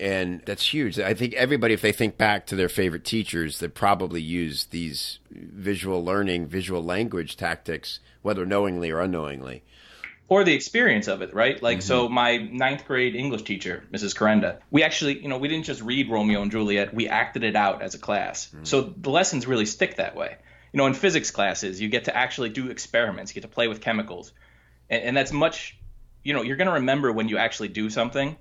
and 0.00 0.42
that's 0.44 0.72
huge. 0.72 0.98
I 0.98 1.14
think 1.14 1.34
everybody, 1.34 1.74
if 1.74 1.80
they 1.80 1.92
think 1.92 2.16
back 2.16 2.46
to 2.46 2.56
their 2.56 2.68
favorite 2.68 3.04
teachers, 3.04 3.58
they 3.58 3.68
probably 3.68 4.22
use 4.22 4.66
these 4.66 5.18
visual 5.30 6.04
learning, 6.04 6.46
visual 6.46 6.82
language 6.82 7.36
tactics, 7.36 7.98
whether 8.22 8.46
knowingly 8.46 8.90
or 8.90 9.00
unknowingly. 9.00 9.64
Or 10.28 10.44
the 10.44 10.52
experience 10.52 11.08
of 11.08 11.22
it, 11.22 11.34
right? 11.34 11.60
Like, 11.62 11.78
mm-hmm. 11.78 11.86
so 11.86 12.08
my 12.08 12.36
ninth 12.36 12.86
grade 12.86 13.16
English 13.16 13.42
teacher, 13.42 13.84
Mrs. 13.90 14.14
Corenda, 14.14 14.58
we 14.70 14.84
actually, 14.84 15.20
you 15.20 15.28
know, 15.28 15.38
we 15.38 15.48
didn't 15.48 15.64
just 15.64 15.80
read 15.80 16.10
Romeo 16.10 16.42
and 16.42 16.50
Juliet, 16.50 16.94
we 16.94 17.08
acted 17.08 17.44
it 17.44 17.56
out 17.56 17.82
as 17.82 17.94
a 17.94 17.98
class. 17.98 18.48
Mm-hmm. 18.48 18.64
So 18.64 18.82
the 18.82 19.10
lessons 19.10 19.46
really 19.46 19.66
stick 19.66 19.96
that 19.96 20.14
way. 20.14 20.36
You 20.72 20.78
know, 20.78 20.86
in 20.86 20.92
physics 20.92 21.30
classes, 21.30 21.80
you 21.80 21.88
get 21.88 22.04
to 22.04 22.16
actually 22.16 22.50
do 22.50 22.70
experiments, 22.70 23.32
you 23.32 23.40
get 23.40 23.48
to 23.48 23.54
play 23.54 23.68
with 23.68 23.80
chemicals. 23.80 24.32
And, 24.90 25.02
and 25.02 25.16
that's 25.16 25.32
much, 25.32 25.77
you 26.28 26.34
know, 26.34 26.42
you're 26.42 26.56
going 26.56 26.68
to 26.68 26.74
remember 26.74 27.10
when 27.10 27.26
you 27.30 27.38
actually 27.38 27.68
do 27.68 27.88
something 27.88 28.36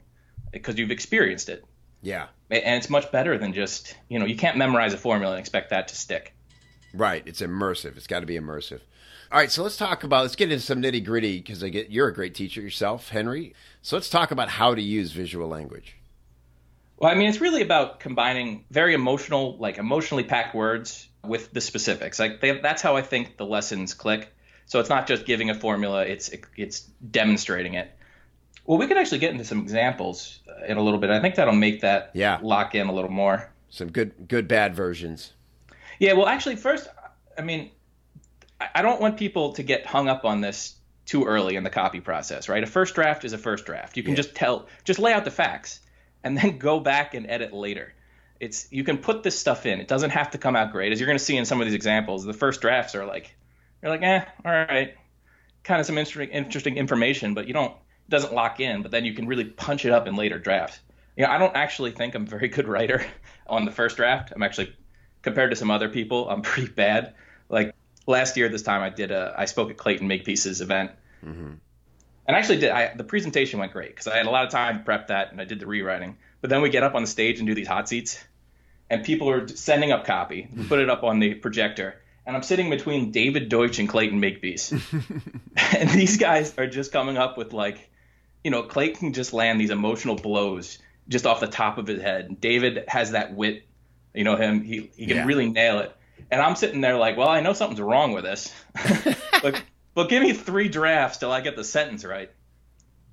because 0.51 0.77
you've 0.77 0.91
experienced 0.91 1.47
it. 1.47 1.63
Yeah. 2.01 2.27
And 2.51 2.75
it's 2.75 2.89
much 2.89 3.13
better 3.13 3.37
than 3.37 3.53
just, 3.53 3.95
you 4.09 4.19
know, 4.19 4.25
you 4.25 4.35
can't 4.35 4.57
memorize 4.57 4.93
a 4.93 4.97
formula 4.97 5.35
and 5.35 5.39
expect 5.39 5.69
that 5.69 5.87
to 5.87 5.95
stick. 5.95 6.33
Right. 6.93 7.23
It's 7.25 7.39
immersive. 7.39 7.95
It's 7.95 8.05
got 8.05 8.19
to 8.19 8.25
be 8.25 8.37
immersive. 8.37 8.81
All 9.31 9.39
right, 9.39 9.51
so 9.51 9.63
let's 9.63 9.75
talk 9.75 10.05
about 10.05 10.21
let's 10.21 10.35
get 10.37 10.51
into 10.51 10.63
some 10.63 10.81
nitty 10.81 11.03
gritty 11.03 11.37
because 11.37 11.61
I 11.61 11.67
get 11.67 11.89
you're 11.89 12.07
a 12.07 12.13
great 12.13 12.33
teacher 12.33 12.61
yourself, 12.61 13.09
Henry. 13.09 13.55
So 13.81 13.97
let's 13.97 14.09
talk 14.09 14.31
about 14.31 14.47
how 14.47 14.73
to 14.73 14.81
use 14.81 15.11
visual 15.11 15.49
language. 15.49 15.97
Well, 16.97 17.11
I 17.11 17.15
mean, 17.15 17.27
it's 17.27 17.41
really 17.41 17.61
about 17.61 17.99
combining 17.99 18.63
very 18.71 18.93
emotional, 18.93 19.57
like 19.57 19.77
emotionally 19.79 20.23
packed 20.23 20.55
words 20.55 21.09
with 21.25 21.51
the 21.51 21.59
specifics. 21.59 22.19
Like 22.19 22.39
they, 22.39 22.59
that's 22.61 22.81
how 22.81 22.95
I 22.95 23.01
think 23.01 23.35
the 23.35 23.45
lessons 23.45 23.93
click. 23.93 24.33
So 24.67 24.79
it's 24.79 24.89
not 24.89 25.07
just 25.07 25.25
giving 25.25 25.49
a 25.49 25.55
formula; 25.55 26.03
it's 26.03 26.29
it's 26.55 26.81
demonstrating 27.11 27.73
it. 27.73 27.91
Well, 28.65 28.77
we 28.77 28.85
could 28.87 28.97
actually 28.97 29.19
get 29.19 29.31
into 29.31 29.45
some 29.45 29.59
examples 29.59 30.39
uh, 30.47 30.65
in 30.65 30.77
a 30.77 30.83
little 30.83 30.99
bit. 30.99 31.09
I 31.09 31.21
think 31.21 31.35
that'll 31.35 31.55
make 31.55 31.81
that 31.81 32.11
yeah. 32.13 32.37
lock 32.41 32.75
in 32.75 32.87
a 32.87 32.93
little 32.93 33.09
more. 33.09 33.49
Some 33.69 33.91
good, 33.91 34.27
good, 34.27 34.47
bad 34.47 34.75
versions. 34.75 35.31
Yeah. 35.99 36.13
Well, 36.13 36.27
actually, 36.27 36.57
first, 36.57 36.89
I 37.37 37.41
mean, 37.41 37.71
I 38.75 38.81
don't 38.81 38.99
want 38.99 39.17
people 39.17 39.53
to 39.53 39.63
get 39.63 39.85
hung 39.85 40.09
up 40.09 40.25
on 40.25 40.41
this 40.41 40.75
too 41.05 41.23
early 41.23 41.55
in 41.55 41.63
the 41.63 41.69
copy 41.69 42.01
process, 42.01 42.49
right? 42.49 42.61
A 42.61 42.67
first 42.67 42.93
draft 42.93 43.23
is 43.23 43.31
a 43.31 43.37
first 43.37 43.65
draft. 43.65 43.95
You 43.95 44.03
can 44.03 44.11
yeah. 44.11 44.17
just 44.17 44.35
tell, 44.35 44.67
just 44.83 44.99
lay 44.99 45.13
out 45.13 45.23
the 45.23 45.31
facts, 45.31 45.79
and 46.23 46.37
then 46.37 46.57
go 46.57 46.81
back 46.81 47.13
and 47.13 47.29
edit 47.29 47.53
later. 47.53 47.93
It's 48.41 48.67
you 48.69 48.83
can 48.83 48.97
put 48.97 49.23
this 49.23 49.39
stuff 49.39 49.65
in. 49.65 49.79
It 49.79 49.87
doesn't 49.87 50.09
have 50.09 50.31
to 50.31 50.37
come 50.37 50.57
out 50.57 50.73
great, 50.73 50.91
as 50.91 50.99
you're 50.99 51.07
going 51.07 51.17
to 51.17 51.23
see 51.23 51.37
in 51.37 51.45
some 51.45 51.61
of 51.61 51.67
these 51.67 51.73
examples. 51.73 52.25
The 52.25 52.33
first 52.33 52.59
drafts 52.59 52.95
are 52.95 53.05
like, 53.05 53.33
you're 53.81 53.91
like, 53.91 54.03
eh, 54.03 54.23
all 54.43 54.51
right, 54.51 54.95
kind 55.63 55.79
of 55.79 55.85
some 55.85 55.97
interesting, 55.97 56.29
interesting 56.29 56.77
information, 56.77 57.33
but 57.33 57.47
you 57.47 57.53
don't 57.53 57.71
it 57.71 58.11
doesn't 58.11 58.33
lock 58.33 58.59
in, 58.59 58.81
but 58.81 58.91
then 58.91 59.05
you 59.05 59.13
can 59.13 59.27
really 59.27 59.45
punch 59.45 59.85
it 59.85 59.91
up 59.91 60.07
in 60.07 60.15
later 60.15 60.39
drafts. 60.39 60.79
You 61.17 61.25
know, 61.25 61.31
I 61.31 61.37
don't 61.37 61.55
actually 61.55 61.91
think 61.91 62.15
I'm 62.15 62.23
a 62.23 62.25
very 62.25 62.47
good 62.47 62.67
writer 62.67 63.05
on 63.47 63.65
the 63.65 63.71
first 63.71 63.97
draft. 63.97 64.31
I'm 64.33 64.43
actually 64.43 64.73
compared 65.21 65.49
to 65.49 65.55
some 65.55 65.71
other 65.71 65.89
people, 65.89 66.29
I'm 66.29 66.41
pretty 66.53 66.71
bad. 66.71 67.15
Like 67.49 67.75
last 68.07 68.37
year, 68.37 68.49
this 68.49 68.61
time 68.61 68.81
I 68.81 68.89
did 68.89 69.11
a 69.11 69.35
I 69.37 69.45
spoke 69.45 69.69
at 69.69 69.77
Clayton 69.77 70.07
Makepeace's 70.07 70.61
event, 70.61 70.91
mm-hmm. 71.23 71.53
and 72.27 72.35
I 72.35 72.39
actually 72.39 72.59
did. 72.59 72.71
I, 72.71 72.93
the 72.95 73.03
presentation 73.03 73.59
went 73.59 73.73
great 73.73 73.89
because 73.89 74.07
I 74.07 74.17
had 74.17 74.25
a 74.25 74.31
lot 74.31 74.45
of 74.45 74.51
time 74.51 74.79
to 74.79 74.83
prep 74.83 75.07
that, 75.07 75.31
and 75.31 75.41
I 75.41 75.45
did 75.45 75.59
the 75.59 75.67
rewriting. 75.67 76.17
But 76.41 76.49
then 76.49 76.61
we 76.61 76.69
get 76.69 76.83
up 76.83 76.95
on 76.95 77.01
the 77.01 77.07
stage 77.07 77.39
and 77.39 77.47
do 77.47 77.55
these 77.55 77.67
hot 77.67 77.89
seats, 77.89 78.23
and 78.89 79.03
people 79.03 79.29
are 79.29 79.47
sending 79.47 79.91
up 79.91 80.05
copy. 80.05 80.47
We 80.55 80.65
put 80.65 80.79
it 80.79 80.89
up 80.89 81.03
on 81.03 81.19
the 81.19 81.33
projector, 81.33 82.01
and 82.27 82.35
I'm 82.35 82.43
sitting 82.43 82.69
between 82.69 83.11
David 83.11 83.49
Deutsch 83.49 83.79
and 83.79 83.87
Clayton 83.87 84.19
Makepeace, 84.19 84.71
and 85.77 85.89
these 85.89 86.17
guys 86.17 86.55
are 86.57 86.67
just 86.67 86.91
coming 86.91 87.17
up 87.17 87.37
with 87.37 87.53
like 87.53 87.89
you 88.43 88.51
know, 88.51 88.63
Clayton 88.63 88.99
can 88.99 89.13
just 89.13 89.33
land 89.33 89.59
these 89.59 89.71
emotional 89.71 90.15
blows 90.15 90.77
just 91.09 91.25
off 91.25 91.39
the 91.39 91.47
top 91.47 91.77
of 91.77 91.87
his 91.87 92.01
head. 92.01 92.39
David 92.39 92.85
has 92.87 93.11
that 93.11 93.33
wit, 93.33 93.65
you 94.13 94.23
know 94.23 94.35
him. 94.35 94.61
He 94.61 94.91
he 94.95 95.07
can 95.07 95.17
yeah. 95.17 95.25
really 95.25 95.49
nail 95.49 95.79
it. 95.79 95.95
And 96.29 96.41
I'm 96.41 96.55
sitting 96.55 96.81
there 96.81 96.97
like, 96.97 97.17
well, 97.17 97.29
I 97.29 97.39
know 97.41 97.53
something's 97.53 97.81
wrong 97.81 98.11
with 98.11 98.23
this, 98.23 98.53
but 99.41 99.61
but 99.93 100.09
give 100.09 100.21
me 100.21 100.33
three 100.33 100.67
drafts 100.69 101.17
till 101.17 101.31
I 101.31 101.41
get 101.41 101.55
the 101.55 101.63
sentence 101.63 102.05
right. 102.05 102.29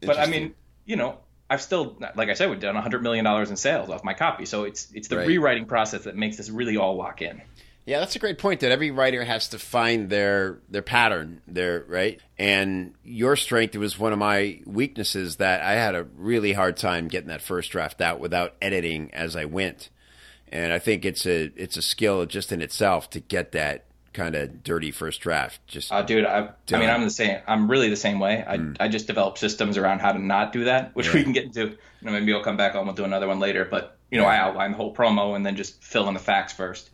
But 0.01 0.19
I 0.19 0.27
mean, 0.27 0.55
you 0.85 0.97
know, 0.97 1.19
I've 1.49 1.63
still, 1.63 1.97
like 2.15 2.29
I 2.29 2.35
said, 2.35 2.51
we've 2.51 2.61
done 2.61 2.75
100 2.75 3.03
million 3.03 3.25
dollars 3.25 3.51
in 3.51 3.57
sales 3.57 3.89
off 3.91 4.05
my 4.05 4.15
copy. 4.15 4.45
So 4.45 4.65
it's 4.65 4.89
it's 4.93 5.09
the 5.09 5.19
Right. 5.19 5.29
rewriting 5.29 5.67
process 5.67 6.05
that 6.05 6.17
makes 6.17 6.37
this 6.37 6.51
really 6.51 6.77
all 6.77 6.97
lock 6.97 7.23
in. 7.23 7.41
Yeah, 7.87 8.01
that's 8.01 8.17
a 8.17 8.19
great 8.19 8.39
point. 8.39 8.61
That 8.61 8.73
every 8.73 8.91
writer 8.91 9.25
has 9.25 9.49
to 9.49 9.59
find 9.59 10.09
their 10.09 10.59
their 10.71 10.83
pattern, 10.83 11.43
their 11.47 11.85
right. 11.87 12.21
And 12.39 12.95
your 13.05 13.37
strength 13.37 13.77
was 13.77 13.99
one 13.99 14.13
of 14.13 14.19
my 14.19 14.61
weaknesses 14.65 15.37
that 15.37 15.61
I 15.63 15.73
had 15.73 15.95
a 15.95 16.05
really 16.17 16.53
hard 16.55 16.77
time 16.79 17.09
getting 17.09 17.29
that 17.29 17.43
first 17.43 17.71
draft 17.71 18.01
out 18.01 18.21
without 18.21 18.55
editing 18.63 19.13
as 19.13 19.37
I 19.37 19.45
went. 19.45 19.91
And 20.51 20.73
I 20.73 20.79
think 20.79 21.05
it's 21.05 21.27
a 21.27 21.51
it's 21.57 21.77
a 21.77 21.83
skill 21.83 22.25
just 22.27 22.53
in 22.53 22.63
itself 22.63 23.11
to 23.11 23.21
get 23.21 23.53
that 23.53 23.85
kind 24.15 24.35
of 24.37 24.63
dirty 24.63 24.93
first 24.93 25.21
draft. 25.21 25.61
Just 25.67 25.93
Uh, 25.93 26.01
dude, 26.03 26.25
I, 26.25 26.51
I 26.73 26.79
mean, 26.79 26.89
I'm 26.89 27.03
the 27.03 27.11
same. 27.11 27.41
I'm 27.47 27.69
really 27.69 27.91
the 27.91 27.97
same 27.97 28.21
way. 28.21 28.45
I, 28.47 28.57
Mm. 28.59 28.77
I 28.79 28.87
just 28.89 29.09
develop 29.09 29.37
systems 29.37 29.77
around 29.77 29.99
how 29.99 30.13
to 30.13 30.19
not 30.21 30.53
do 30.53 30.65
that, 30.65 30.95
which 30.95 31.13
we 31.13 31.23
can 31.25 31.33
get 31.33 31.45
into. 31.45 31.67
You 31.67 31.77
know, 32.01 32.13
maybe 32.13 32.33
I'll 32.33 32.45
come 32.45 32.57
back 32.57 32.77
on. 32.77 32.87
We'll 32.87 32.95
do 32.95 33.05
another 33.05 33.27
one 33.27 33.41
later. 33.41 33.65
But 33.65 33.99
you 34.11 34.19
know, 34.21 34.27
I 34.27 34.37
outline 34.39 34.71
the 34.71 34.77
whole 34.77 34.95
promo 34.95 35.35
and 35.35 35.45
then 35.45 35.57
just 35.57 35.83
fill 35.83 36.07
in 36.09 36.15
the 36.15 36.21
facts 36.21 36.53
first. 36.53 36.91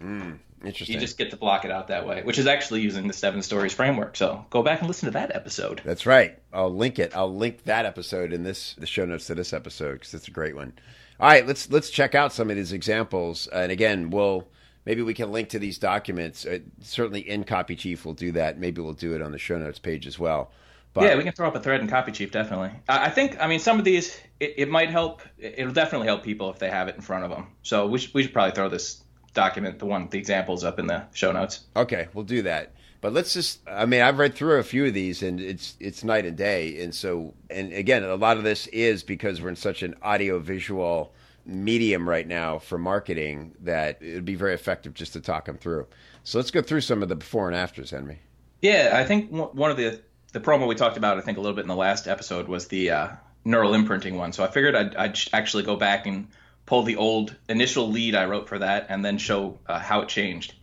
Interesting. 0.65 0.95
You 0.95 1.01
just 1.01 1.17
get 1.19 1.31
to 1.31 1.37
block 1.37 1.65
it 1.65 1.71
out 1.71 1.89
that 1.89 2.07
way, 2.07 2.23
which 2.23 2.39
is 2.39 2.47
actually 2.47 2.81
using 2.83 3.07
the 3.07 3.13
seven 3.13 3.43
stories 3.43 3.73
framework. 3.73 4.17
So 4.17 4.45
go 4.51 4.63
back 4.63 4.81
and 4.81 4.89
listen 4.89 5.07
to 5.07 5.13
that 5.13 5.35
episode. 5.35 5.81
That's 5.85 6.07
right. 6.07 6.39
I'll 6.53 6.75
link 6.75 6.99
it. 6.99 7.15
I'll 7.17 7.35
link 7.35 7.65
that 7.65 7.87
episode 7.87 8.33
in 8.33 8.43
this 8.43 8.75
the 8.79 8.87
show 8.87 9.05
notes 9.05 9.27
to 9.27 9.35
this 9.35 9.53
episode 9.53 9.95
because 9.95 10.15
it's 10.15 10.29
a 10.29 10.33
great 10.33 10.55
one. 10.57 10.73
All 11.19 11.29
right, 11.29 11.47
let's 11.47 11.71
let's 11.71 11.91
check 11.91 12.15
out 12.15 12.33
some 12.33 12.51
of 12.51 12.57
these 12.57 12.73
examples. 12.73 13.47
And 13.49 13.71
again, 13.71 14.11
we'll 14.11 14.49
maybe 14.87 15.03
we 15.03 15.15
can 15.15 15.31
link 15.33 15.51
to 15.51 15.59
these 15.59 15.79
documents. 15.79 16.47
Uh, 16.47 16.61
certainly, 16.81 17.21
in 17.21 17.45
Copy 17.45 17.77
Chief, 17.77 18.05
we'll 18.05 18.15
do 18.15 18.33
that. 18.33 18.59
Maybe 18.59 18.81
we'll 18.81 18.93
do 18.95 19.15
it 19.15 19.23
on 19.23 19.33
the 19.33 19.39
show 19.39 19.59
notes 19.59 19.79
page 19.79 20.07
as 20.07 20.19
well. 20.19 20.51
But 20.93 21.05
yeah, 21.05 21.17
we 21.17 21.23
can 21.23 21.33
throw 21.33 21.47
up 21.47 21.55
a 21.55 21.61
thread 21.61 21.81
in 21.83 21.87
Copy 21.89 22.11
Chief, 22.11 22.33
definitely. 22.33 22.73
I, 22.89 23.07
I 23.07 23.11
think, 23.11 23.39
I 23.41 23.47
mean, 23.47 23.61
some 23.61 23.79
of 23.79 23.85
these, 23.85 24.19
it, 24.41 24.55
it 24.57 24.69
might 24.69 24.91
help. 24.91 25.23
it- 25.39 25.55
It'll 25.59 25.73
definitely 25.73 26.09
help 26.09 26.25
people 26.25 26.51
if 26.51 26.59
they 26.59 26.69
have 26.69 26.89
it 26.89 26.97
in 26.97 27.01
front 27.01 27.23
of 27.23 27.31
them. 27.31 27.47
So 27.63 27.87
we 27.87 27.99
should, 28.01 28.13
we 28.13 28.25
should 28.25 28.33
probably 28.33 28.57
throw 28.57 28.69
this 28.69 29.01
document, 29.35 29.79
the 29.79 29.87
one, 29.87 30.09
the 30.09 30.19
examples 30.19 30.65
up 30.65 30.79
in 30.79 30.87
the 30.87 31.05
show 31.13 31.33
notes. 31.33 31.61
Okay, 31.77 32.09
we'll 32.15 32.25
do 32.25 32.43
that. 32.43 32.73
But 33.01 33.13
let's 33.13 33.33
just 33.33 33.61
I 33.67 33.87
mean, 33.87 34.03
I've 34.03 34.19
read 34.19 34.35
through 34.35 34.59
a 34.59 34.63
few 34.63 34.87
of 34.87 34.95
these 34.95 35.23
and 35.23 35.41
it's 35.41 35.77
it's 35.81 36.05
night 36.05 36.27
and 36.27 36.37
day. 36.37 36.83
And 36.83 36.95
so 36.95 37.35
and 37.49 37.73
again, 37.73 38.05
a 38.05 38.15
lot 38.17 38.37
of 38.37 38.45
this 38.45 38.67
is 38.69 39.03
because 39.03 39.41
we're 39.41 39.49
in 39.49 39.57
such 39.57 39.83
an 39.83 39.95
audio 40.03 40.39
visual 40.39 41.13
medium 41.47 42.09
right 42.09 42.27
now 42.27 42.59
for 42.59 42.77
marketing 42.77 43.55
that 43.61 44.03
it 44.03 44.15
would 44.15 44.25
be 44.25 44.35
very 44.35 44.53
effective 44.53 44.93
just 44.93 45.15
to 45.15 45.21
talk 45.21 45.47
them 45.47 45.57
through. 45.57 45.87
So 46.25 46.39
let's 46.39 46.51
go 46.51 46.61
through 46.61 46.83
some 46.83 47.03
of 47.03 47.09
the 47.09 47.17
before 47.17 47.47
and 47.49 47.57
afters, 47.57 47.91
Henry. 47.91 48.19
Yeah, 48.61 48.91
I 48.93 49.05
think 49.05 49.31
one 49.31 49.49
one 49.49 49.71
of 49.71 49.79
the 49.79 50.01
the 50.33 50.41
promo 50.41 50.69
we 50.69 50.75
talked 50.75 50.97
about, 50.97 51.19
I 51.19 51.23
think 51.23 51.39
a 51.39 51.41
little 51.41 51.57
bit 51.57 51.63
in 51.63 51.69
the 51.69 51.77
last 51.77 52.07
episode, 52.07 52.47
was 52.49 52.69
the 52.69 52.91
uh, 52.91 53.09
neural 53.45 53.75
imprinting 53.75 54.17
one. 54.17 54.33
So 54.33 54.45
I 54.45 54.49
figured 54.49 54.77
I'd, 54.77 54.95
I'd 54.95 55.19
actually 55.33 55.63
go 55.65 55.77
back 55.77 56.07
and 56.07 56.29
pull 56.71 56.85
the 56.85 56.95
old 56.95 57.35
initial 57.49 57.91
lead 57.91 58.15
I 58.15 58.27
wrote 58.27 58.49
for 58.49 58.61
that, 58.61 58.87
and 58.91 59.05
then 59.05 59.19
show 59.19 59.59
uh, 59.67 59.81
how 59.81 60.03
it 60.03 60.09
changed. 60.09 60.55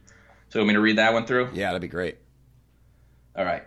So 0.48 0.58
you 0.58 0.62
want 0.62 0.70
me 0.70 0.74
to 0.76 0.80
read 0.80 1.00
that 1.00 1.12
one 1.12 1.26
through? 1.26 1.50
Yeah, 1.54 1.66
that'd 1.66 1.82
be 1.82 1.90
great. 1.90 2.18
All 3.36 3.44
right. 3.44 3.64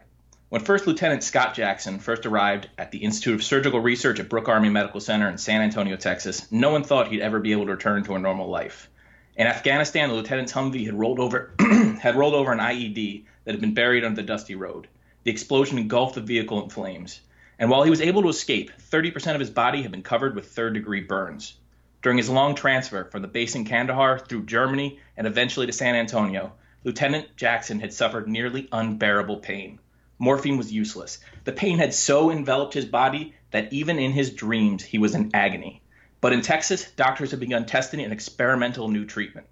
When 0.49 0.63
First 0.63 0.87
Lieutenant 0.87 1.23
Scott 1.23 1.55
Jackson 1.55 1.99
first 1.99 2.25
arrived 2.25 2.71
at 2.79 2.93
the 2.93 2.99
Institute 3.05 3.35
of 3.35 3.45
Surgical 3.45 3.79
Research 3.81 4.21
at 4.21 4.31
Brooke 4.31 4.49
Army 4.49 4.71
Medical 4.71 5.01
Center 5.01 5.29
in 5.29 5.37
San 5.37 5.61
Antonio, 5.61 5.97
Texas, 5.97 6.51
no 6.51 6.71
one 6.71 6.83
thought 6.83 7.09
he'd 7.09 7.21
ever 7.21 7.41
be 7.41 7.53
able 7.53 7.67
to 7.67 7.73
return 7.73 8.05
to 8.05 8.15
a 8.15 8.19
normal 8.19 8.49
life. 8.49 8.89
In 9.37 9.47
Afghanistan, 9.47 10.09
the 10.09 10.15
lieutenant's 10.15 10.55
Humvee 10.55 10.87
had 10.87 10.99
rolled 10.99 11.21
over 11.21 11.53
had 12.01 12.17
rolled 12.17 12.35
over 12.35 12.53
an 12.53 12.59
IED 12.59 13.27
that 13.45 13.53
had 13.53 13.61
been 13.61 13.75
buried 13.75 14.03
under 14.03 14.17
the 14.17 14.27
dusty 14.27 14.55
road. 14.55 14.89
The 15.25 15.31
explosion 15.31 15.77
engulfed 15.77 16.15
the 16.15 16.23
vehicle 16.23 16.63
in 16.65 16.71
flames. 16.71 17.21
And 17.59 17.69
while 17.69 17.83
he 17.83 17.91
was 17.91 18.01
able 18.01 18.23
to 18.23 18.31
escape, 18.31 18.71
30% 18.91 19.35
of 19.35 19.41
his 19.41 19.51
body 19.51 19.83
had 19.83 19.91
been 19.91 20.03
covered 20.03 20.35
with 20.35 20.49
third 20.49 20.73
degree 20.73 21.03
burns. 21.03 21.59
During 22.02 22.19
his 22.19 22.30
long 22.30 22.54
transfer 22.54 23.04
from 23.04 23.23
the 23.23 23.28
base 23.28 23.54
in 23.54 23.64
Kandahar 23.64 24.19
through 24.19 24.47
Germany 24.47 24.99
and 25.16 25.26
eventually 25.26 25.66
to 25.66 25.73
San 25.73 25.95
Antonio, 25.95 26.52
Lieutenant 26.83 27.37
Jackson 27.37 27.80
had 27.80 27.92
suffered 27.92 28.26
nearly 28.26 28.69
unbearable 28.73 29.38
pain. 29.38 29.78
Morphine 30.19 30.57
was 30.57 30.73
useless. 30.73 31.19
The 31.45 31.52
pain 31.52 31.78
had 31.78 31.92
so 31.92 32.30
enveloped 32.30 32.75
his 32.75 32.85
body 32.85 33.35
that 33.50 33.73
even 33.73 33.99
in 33.99 34.12
his 34.12 34.30
dreams 34.30 34.83
he 34.83 34.99
was 34.99 35.14
in 35.14 35.30
agony. 35.35 35.83
But 36.21 36.33
in 36.33 36.42
Texas, 36.42 36.90
doctors 36.92 37.30
had 37.30 37.40
begun 37.40 37.66
testing 37.66 38.00
an 38.00 38.12
experimental 38.12 38.88
new 38.88 39.04
treatment. 39.04 39.47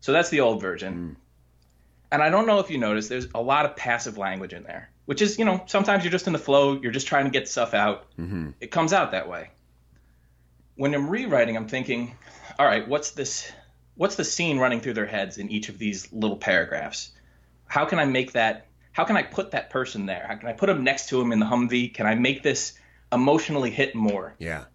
So 0.00 0.12
that's 0.12 0.30
the 0.30 0.40
old 0.40 0.60
version. 0.60 0.92
Hmm. 0.92 1.12
And 2.10 2.22
I 2.22 2.30
don't 2.30 2.46
know 2.46 2.60
if 2.60 2.70
you 2.70 2.78
noticed, 2.78 3.08
there's 3.08 3.28
a 3.34 3.42
lot 3.42 3.66
of 3.66 3.76
passive 3.76 4.16
language 4.16 4.54
in 4.54 4.62
there, 4.62 4.90
which 5.04 5.20
is, 5.20 5.38
you 5.38 5.44
know, 5.44 5.62
sometimes 5.66 6.04
you're 6.04 6.12
just 6.12 6.26
in 6.26 6.32
the 6.32 6.38
flow, 6.38 6.80
you're 6.80 6.92
just 6.92 7.06
trying 7.06 7.24
to 7.24 7.30
get 7.30 7.48
stuff 7.48 7.74
out. 7.74 8.06
Mm-hmm. 8.18 8.50
It 8.60 8.70
comes 8.70 8.92
out 8.92 9.10
that 9.10 9.28
way. 9.28 9.50
When 10.78 10.94
I'm 10.94 11.10
rewriting, 11.10 11.56
I'm 11.56 11.66
thinking, 11.66 12.14
all 12.56 12.64
right, 12.64 12.86
what's 12.86 13.10
this? 13.10 13.50
What's 13.96 14.14
the 14.14 14.22
scene 14.22 14.58
running 14.60 14.80
through 14.80 14.94
their 14.94 15.06
heads 15.06 15.36
in 15.36 15.50
each 15.50 15.68
of 15.68 15.76
these 15.76 16.12
little 16.12 16.36
paragraphs? 16.36 17.10
How 17.66 17.84
can 17.84 17.98
I 17.98 18.04
make 18.04 18.32
that? 18.34 18.66
How 18.92 19.02
can 19.02 19.16
I 19.16 19.24
put 19.24 19.50
that 19.50 19.70
person 19.70 20.06
there? 20.06 20.24
How 20.28 20.36
can 20.36 20.48
I 20.48 20.52
put 20.52 20.66
them 20.68 20.84
next 20.84 21.08
to 21.08 21.20
him 21.20 21.32
in 21.32 21.40
the 21.40 21.46
Humvee? 21.46 21.92
Can 21.92 22.06
I 22.06 22.14
make 22.14 22.44
this 22.44 22.74
emotionally 23.12 23.70
hit 23.70 23.96
more? 23.96 24.34
Yeah. 24.38 24.66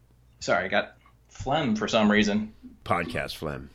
Sorry, 0.42 0.66
I 0.66 0.68
got 0.68 0.98
phlegm 1.30 1.78
for 1.78 1.88
some 1.88 2.12
reason. 2.12 2.54
Podcast 2.84 3.38
phlegm. 3.38 3.70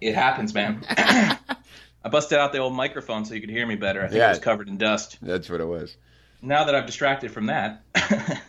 It 0.00 0.14
happens, 0.14 0.54
man. 0.54 0.82
I 0.88 2.08
busted 2.10 2.38
out 2.38 2.52
the 2.52 2.58
old 2.60 2.72
microphone 2.72 3.26
so 3.26 3.34
you 3.34 3.40
could 3.42 3.50
hear 3.50 3.66
me 3.66 3.74
better. 3.74 4.00
I 4.02 4.06
think 4.08 4.16
Yeah. 4.20 4.28
it 4.28 4.30
was 4.30 4.38
covered 4.38 4.68
in 4.68 4.78
dust. 4.78 5.18
That's 5.20 5.50
what 5.50 5.60
it 5.60 5.66
was. 5.66 5.94
Now 6.40 6.64
that 6.64 6.74
I've 6.74 6.86
distracted 6.86 7.30
from 7.30 7.46
that, 7.46 7.82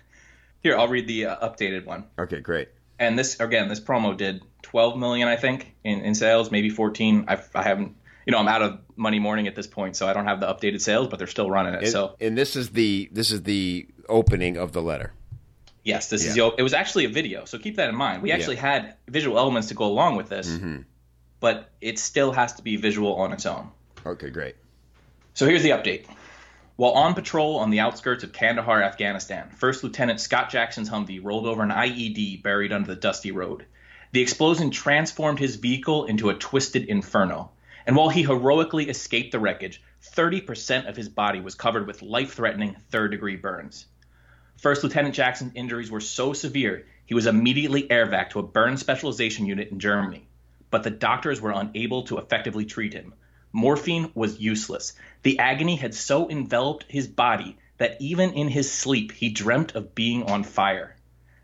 here 0.63 0.77
I'll 0.77 0.87
read 0.87 1.05
the 1.07 1.25
uh, 1.25 1.49
updated 1.49 1.85
one. 1.85 2.05
Okay, 2.17 2.39
great. 2.39 2.69
And 2.99 3.17
this 3.17 3.39
again, 3.39 3.69
this 3.69 3.79
promo 3.79 4.15
did 4.15 4.43
12 4.63 4.97
million, 4.97 5.27
I 5.27 5.35
think, 5.37 5.73
in, 5.83 6.01
in 6.01 6.13
sales, 6.15 6.51
maybe 6.51 6.69
14. 6.69 7.25
I, 7.27 7.39
I 7.55 7.63
haven't, 7.63 7.95
you 8.25 8.31
know, 8.31 8.37
I'm 8.39 8.47
out 8.47 8.61
of 8.61 8.79
Money 8.97 9.19
Morning 9.19 9.47
at 9.47 9.55
this 9.55 9.67
point, 9.67 9.95
so 9.95 10.07
I 10.07 10.13
don't 10.13 10.25
have 10.25 10.39
the 10.41 10.47
updated 10.47 10.81
sales, 10.81 11.07
but 11.07 11.17
they're 11.17 11.27
still 11.27 11.49
running 11.49 11.73
it. 11.75 11.83
And, 11.83 11.91
so 11.91 12.15
and 12.19 12.37
this 12.37 12.55
is 12.55 12.69
the 12.71 13.09
this 13.11 13.31
is 13.31 13.43
the 13.43 13.87
opening 14.09 14.57
of 14.57 14.73
the 14.73 14.81
letter. 14.81 15.13
yes, 15.83 16.09
this 16.09 16.25
is 16.25 16.35
Yeah. 16.35 16.49
the, 16.49 16.55
it 16.57 16.63
was 16.63 16.73
actually 16.73 17.05
a 17.05 17.09
video, 17.09 17.45
so 17.45 17.57
keep 17.57 17.77
that 17.77 17.89
in 17.89 17.95
mind. 17.95 18.21
We 18.21 18.31
actually 18.31 18.57
had 18.57 18.95
visual 19.07 19.37
elements 19.39 19.69
to 19.69 19.73
go 19.75 19.85
along 19.85 20.17
with 20.17 20.27
this, 20.29 20.47
Mm-hmm. 20.49 20.81
but 21.39 21.69
it 21.79 21.97
still 21.99 22.31
has 22.33 22.53
to 22.53 22.61
be 22.63 22.75
visual 22.75 23.15
on 23.15 23.31
its 23.33 23.45
own. 23.45 23.69
Okay, 24.05 24.29
great. 24.29 24.55
So 25.33 25.45
here's 25.45 25.63
the 25.63 25.69
update. 25.69 26.05
While 26.79 26.91
on 26.93 27.13
patrol 27.13 27.57
on 27.57 27.71
the 27.71 27.81
outskirts 27.81 28.23
of 28.23 28.31
Kandahar, 28.31 28.81
Afghanistan, 28.81 29.49
First 29.49 29.83
Lieutenant 29.83 30.21
Scott 30.21 30.49
Jackson's 30.49 30.89
Humvee 30.89 31.21
rolled 31.21 31.45
over 31.45 31.61
an 31.61 31.71
IED 31.71 32.41
buried 32.41 32.71
under 32.71 32.87
the 32.87 32.95
dusty 32.95 33.31
road. 33.31 33.65
The 34.13 34.21
explosion 34.21 34.71
transformed 34.71 35.39
his 35.39 35.57
vehicle 35.57 36.05
into 36.05 36.29
a 36.29 36.35
twisted 36.35 36.85
inferno, 36.85 37.51
and 37.85 37.97
while 37.97 38.07
he 38.07 38.23
heroically 38.23 38.87
escaped 38.87 39.33
the 39.33 39.41
wreckage, 39.41 39.83
30% 40.13 40.87
of 40.87 40.95
his 40.95 41.09
body 41.09 41.41
was 41.41 41.53
covered 41.53 41.85
with 41.85 42.01
life 42.01 42.35
threatening 42.35 42.77
third 42.91 43.11
degree 43.11 43.35
burns. 43.35 43.85
First 44.55 44.81
Lieutenant 44.81 45.15
Jackson's 45.15 45.55
injuries 45.55 45.91
were 45.91 45.99
so 45.99 46.31
severe, 46.31 46.85
he 47.05 47.13
was 47.13 47.27
immediately 47.27 47.89
airvac 47.89 48.29
to 48.29 48.39
a 48.39 48.43
burn 48.43 48.77
specialization 48.77 49.45
unit 49.45 49.69
in 49.69 49.81
Germany. 49.81 50.29
But 50.71 50.83
the 50.83 50.91
doctors 50.91 51.41
were 51.41 51.51
unable 51.51 52.03
to 52.03 52.19
effectively 52.19 52.63
treat 52.63 52.93
him. 52.93 53.15
Morphine 53.51 54.11
was 54.13 54.39
useless. 54.39 54.93
The 55.23 55.39
agony 55.39 55.75
had 55.75 55.93
so 55.93 56.29
enveloped 56.29 56.85
his 56.87 57.07
body 57.07 57.57
that 57.77 57.97
even 57.99 58.33
in 58.33 58.47
his 58.47 58.71
sleep 58.71 59.11
he 59.11 59.29
dreamt 59.29 59.75
of 59.75 59.95
being 59.95 60.23
on 60.23 60.43
fire. 60.43 60.95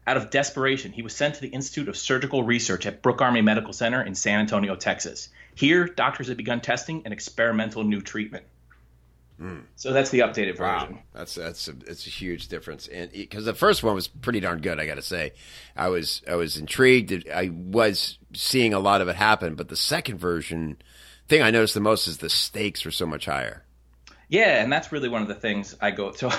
Out 0.08 0.18
of 0.18 0.30
desperation, 0.30 0.92
he 0.92 1.02
was 1.02 1.16
sent 1.16 1.36
to 1.36 1.42
the 1.42 1.48
Institute 1.48 1.90
of 1.90 1.98
Surgical 1.98 2.44
Research 2.44 2.86
at 2.86 3.02
Brooke 3.02 3.22
Army 3.22 3.42
Medical 3.42 3.74
Center 3.74 4.04
in 4.04 4.14
San 4.14 4.40
Antonio, 4.40 4.76
Texas. 4.76 5.30
Here, 5.56 5.86
doctors 5.86 6.28
had 6.28 6.38
begun 6.38 6.62
testing 6.62 7.02
an 7.06 7.12
experimental 7.12 7.84
new 7.84 8.02
treatment. 8.02 8.46
Hmm. 9.40 9.62
So 9.76 9.92
that's 9.92 10.12
the 10.12 10.20
updated 10.20 10.58
version. 10.58 10.96
Wow, 10.96 11.00
that's 11.14 11.36
that's 11.36 11.68
a, 11.68 11.74
it's 11.88 12.08
a 12.08 12.10
huge 12.10 12.48
difference, 12.48 12.88
and 12.88 13.12
because 13.12 13.44
the 13.44 13.54
first 13.54 13.84
one 13.84 13.94
was 13.94 14.08
pretty 14.08 14.40
darn 14.40 14.62
good, 14.62 14.80
I 14.80 14.86
got 14.86 14.96
to 14.96 15.02
say, 15.02 15.34
I 15.76 15.90
was 15.90 16.22
I 16.26 16.36
was 16.36 16.56
intrigued. 16.56 17.28
I 17.30 17.50
was 17.54 18.18
seeing 18.34 18.74
a 18.74 18.80
lot 18.80 19.02
of 19.02 19.10
it 19.10 19.18
happen, 19.18 19.56
but 19.56 19.68
the 19.68 19.76
second 19.76 20.20
version, 20.20 20.78
thing 21.28 21.42
I 21.42 21.52
noticed 21.52 21.74
the 21.74 21.80
most 21.80 22.08
is 22.08 22.18
the 22.18 22.30
stakes 22.30 22.86
were 22.86 22.92
so 22.92 23.06
much 23.06 23.26
higher. 23.26 23.64
Yeah, 24.28 24.62
and 24.62 24.72
that's 24.72 24.92
really 24.92 25.10
one 25.10 25.22
of 25.22 25.28
the 25.28 25.36
things 25.36 25.76
I 25.80 25.92
go 25.92 26.12
so 26.14 26.32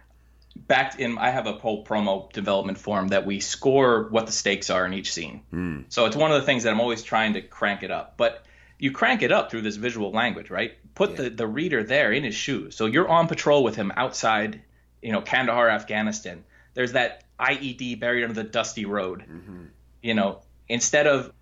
back 0.56 0.98
in 0.98 1.18
I 1.18 1.30
have 1.30 1.46
a 1.46 1.52
whole 1.52 1.84
promo 1.84 2.30
development 2.32 2.78
form 2.78 3.08
that 3.08 3.24
we 3.26 3.40
score 3.40 4.08
what 4.10 4.26
the 4.26 4.32
stakes 4.32 4.70
are 4.70 4.84
in 4.84 4.94
each 4.94 5.12
scene. 5.12 5.42
Hmm. 5.50 5.80
So 5.88 6.06
it's 6.06 6.16
one 6.16 6.32
of 6.32 6.40
the 6.40 6.46
things 6.46 6.64
that 6.64 6.70
I'm 6.70 6.80
always 6.80 7.02
trying 7.02 7.34
to 7.34 7.42
crank 7.42 7.82
it 7.82 7.90
up. 7.90 8.16
But 8.16 8.44
you 8.78 8.90
crank 8.92 9.22
it 9.22 9.30
up 9.30 9.50
through 9.50 9.62
this 9.62 9.76
visual 9.76 10.10
language, 10.10 10.50
right? 10.50 10.72
Put 10.94 11.16
the, 11.16 11.30
the 11.30 11.46
reader 11.46 11.82
there 11.82 12.12
in 12.12 12.24
his 12.24 12.34
shoes. 12.34 12.74
So 12.76 12.86
you're 12.86 13.08
on 13.08 13.28
patrol 13.28 13.62
with 13.62 13.76
him 13.76 13.92
outside, 13.94 14.62
you 15.02 15.12
know, 15.12 15.20
Kandahar, 15.20 15.68
Afghanistan. 15.68 16.44
There's 16.74 16.92
that 16.92 17.24
IED 17.38 18.00
buried 18.00 18.24
under 18.24 18.34
the 18.34 18.48
dusty 18.48 18.86
road. 18.86 19.20
Mm-hmm. 19.20 19.64
You 20.02 20.14
know, 20.14 20.40
instead 20.68 21.06
of 21.06 21.32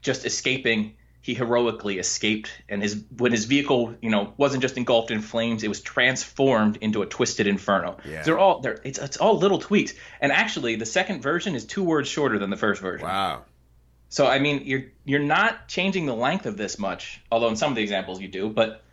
just 0.00 0.24
escaping, 0.24 0.94
he 1.26 1.34
heroically 1.34 1.98
escaped. 1.98 2.52
And 2.68 2.80
his 2.80 3.02
when 3.16 3.32
his 3.32 3.46
vehicle 3.46 3.96
you 4.00 4.10
know 4.10 4.32
wasn't 4.36 4.62
just 4.62 4.76
engulfed 4.76 5.10
in 5.10 5.20
flames 5.20 5.64
it 5.64 5.68
was 5.68 5.80
transformed 5.80 6.78
into 6.80 7.02
a 7.02 7.06
twisted 7.06 7.48
inferno. 7.48 7.96
Yeah. 8.08 8.22
they're 8.22 8.38
all 8.38 8.60
they're 8.60 8.80
it's, 8.84 9.00
it's 9.00 9.16
all 9.16 9.36
little 9.36 9.58
tweaks. 9.58 9.92
And 10.20 10.30
actually 10.30 10.76
the 10.76 10.86
second 10.86 11.22
version 11.22 11.56
is 11.56 11.64
two 11.64 11.82
words 11.82 12.08
shorter 12.08 12.38
than 12.38 12.50
the 12.50 12.56
first 12.56 12.80
version. 12.80 13.08
Wow. 13.08 13.42
so 14.08 14.28
i 14.28 14.38
mean 14.38 14.62
you're 14.64 14.84
you're 15.04 15.28
not 15.36 15.66
changing 15.66 16.06
the 16.06 16.14
length 16.14 16.46
of 16.46 16.56
this 16.56 16.78
much 16.78 17.20
although 17.32 17.48
in 17.48 17.56
some 17.56 17.72
of 17.72 17.76
the 17.76 17.82
examples 17.82 18.20
you 18.20 18.28
do 18.28 18.48
but 18.48 18.84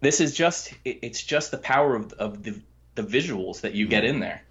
this 0.00 0.20
is 0.20 0.34
just 0.34 0.72
it, 0.86 1.00
it's 1.02 1.22
just 1.22 1.50
the 1.50 1.58
power 1.58 1.94
of, 1.94 2.14
of 2.14 2.42
the 2.42 2.58
the 2.94 3.02
visuals 3.02 3.60
that 3.60 3.74
you 3.74 3.86
get 3.86 4.04
hmm. 4.04 4.10
in 4.10 4.20
there 4.20 4.42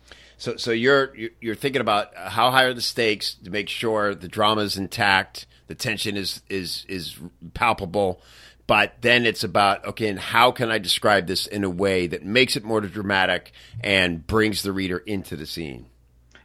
So, 0.43 0.57
so 0.57 0.71
you're 0.71 1.15
you're- 1.15 1.55
thinking 1.55 1.79
about 1.79 2.13
how 2.17 2.51
high 2.51 2.63
are 2.63 2.73
the 2.73 2.81
stakes 2.81 3.35
to 3.45 3.49
make 3.49 3.69
sure 3.69 4.13
the 4.13 4.27
drama 4.27 4.63
is 4.63 4.77
intact, 4.77 5.45
the 5.67 5.73
tension 5.73 6.17
is 6.17 6.41
is 6.49 6.85
is 6.89 7.17
palpable, 7.53 8.21
but 8.67 8.95
then 8.99 9.25
it's 9.25 9.45
about 9.45 9.85
okay, 9.85 10.09
and 10.09 10.19
how 10.19 10.51
can 10.51 10.69
I 10.69 10.79
describe 10.79 11.27
this 11.27 11.47
in 11.47 11.63
a 11.63 11.69
way 11.69 12.07
that 12.07 12.25
makes 12.25 12.57
it 12.57 12.65
more 12.65 12.81
dramatic 12.81 13.53
and 13.81 14.27
brings 14.27 14.63
the 14.63 14.73
reader 14.73 14.97
into 14.97 15.37
the 15.37 15.45
scene? 15.45 15.85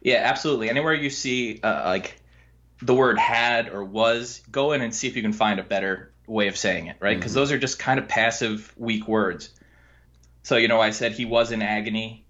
Yeah, 0.00 0.22
absolutely. 0.22 0.70
Anywhere 0.70 0.94
you 0.94 1.10
see 1.10 1.58
uh, 1.60 1.82
like 1.86 2.20
the 2.80 2.94
word 2.94 3.18
had 3.18 3.68
or 3.68 3.82
was, 3.82 4.42
go 4.48 4.70
in 4.70 4.80
and 4.80 4.94
see 4.94 5.08
if 5.08 5.16
you 5.16 5.22
can 5.22 5.32
find 5.32 5.58
a 5.58 5.64
better 5.64 6.12
way 6.28 6.46
of 6.46 6.56
saying 6.56 6.86
it, 6.86 6.98
right? 7.00 7.16
Because 7.16 7.34
those 7.34 7.50
are 7.50 7.58
just 7.58 7.80
kind 7.80 7.98
of 7.98 8.06
passive, 8.06 8.72
weak 8.76 9.08
words. 9.08 9.50
So 10.44 10.56
you 10.56 10.68
know, 10.68 10.80
I 10.80 10.90
said 10.90 11.10
he 11.10 11.24
was 11.24 11.50
in 11.50 11.62
agony 11.62 12.27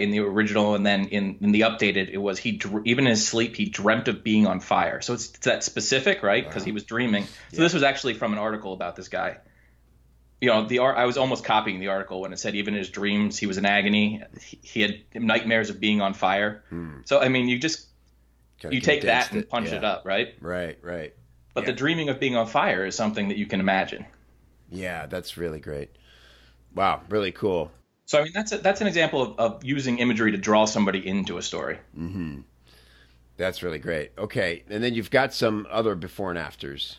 in 0.00 0.10
the 0.10 0.20
original, 0.20 0.74
and 0.74 0.84
then 0.84 1.06
in, 1.08 1.38
in 1.40 1.52
the 1.52 1.62
updated, 1.62 2.10
it 2.10 2.18
was 2.18 2.38
he 2.38 2.52
dr- 2.52 2.86
even 2.86 3.04
in 3.04 3.10
his 3.10 3.26
sleep 3.26 3.56
he 3.56 3.66
dreamt 3.66 4.08
of 4.08 4.24
being 4.24 4.46
on 4.46 4.60
fire. 4.60 5.00
So 5.00 5.14
it's, 5.14 5.28
it's 5.30 5.46
that 5.46 5.62
specific, 5.62 6.22
right? 6.22 6.44
Because 6.44 6.64
he 6.64 6.72
was 6.72 6.84
dreaming. 6.84 7.24
So 7.52 7.62
this 7.62 7.74
was 7.74 7.82
actually 7.82 8.14
from 8.14 8.32
an 8.32 8.38
article 8.38 8.72
about 8.72 8.96
this 8.96 9.08
guy. 9.08 9.38
You 10.40 10.48
know, 10.48 10.66
the 10.66 10.78
art. 10.78 10.96
I 10.96 11.04
was 11.04 11.18
almost 11.18 11.44
copying 11.44 11.80
the 11.80 11.88
article 11.88 12.22
when 12.22 12.32
it 12.32 12.38
said 12.38 12.54
even 12.54 12.74
in 12.74 12.78
his 12.78 12.88
dreams 12.88 13.38
he 13.38 13.46
was 13.46 13.58
in 13.58 13.66
agony. 13.66 14.22
He, 14.40 14.58
he 14.62 14.80
had 14.80 15.02
nightmares 15.14 15.68
of 15.70 15.80
being 15.80 16.00
on 16.00 16.14
fire. 16.14 16.64
Hmm. 16.70 17.00
So 17.04 17.20
I 17.20 17.28
mean, 17.28 17.48
you 17.48 17.58
just 17.58 17.86
you 18.70 18.80
take 18.80 19.02
that 19.02 19.32
and 19.32 19.48
punch 19.48 19.70
yeah. 19.70 19.76
it 19.76 19.84
up, 19.84 20.06
right? 20.06 20.34
Right, 20.40 20.78
right. 20.82 21.14
But 21.52 21.66
the 21.66 21.72
dreaming 21.72 22.08
of 22.08 22.20
being 22.20 22.36
on 22.36 22.46
fire 22.46 22.86
is 22.86 22.94
something 22.94 23.28
that 23.28 23.36
you 23.36 23.46
can 23.46 23.60
imagine. 23.60 24.06
Yeah, 24.70 25.06
that's 25.06 25.36
really 25.36 25.60
great. 25.60 25.90
Wow, 26.74 27.02
really 27.08 27.32
cool. 27.32 27.70
So 28.10 28.18
I 28.18 28.24
mean, 28.24 28.32
that's 28.34 28.50
a, 28.50 28.58
that's 28.58 28.80
an 28.80 28.88
example 28.88 29.22
of, 29.22 29.38
of 29.38 29.64
using 29.64 30.00
imagery 30.00 30.32
to 30.32 30.36
draw 30.36 30.64
somebody 30.64 31.06
into 31.06 31.38
a 31.38 31.42
story. 31.42 31.78
Mm-hmm. 31.96 32.40
That's 33.36 33.62
really 33.62 33.78
great. 33.78 34.10
Okay, 34.18 34.64
and 34.68 34.82
then 34.82 34.94
you've 34.94 35.12
got 35.12 35.32
some 35.32 35.64
other 35.70 35.94
before 35.94 36.30
and 36.30 36.38
afters. 36.38 36.96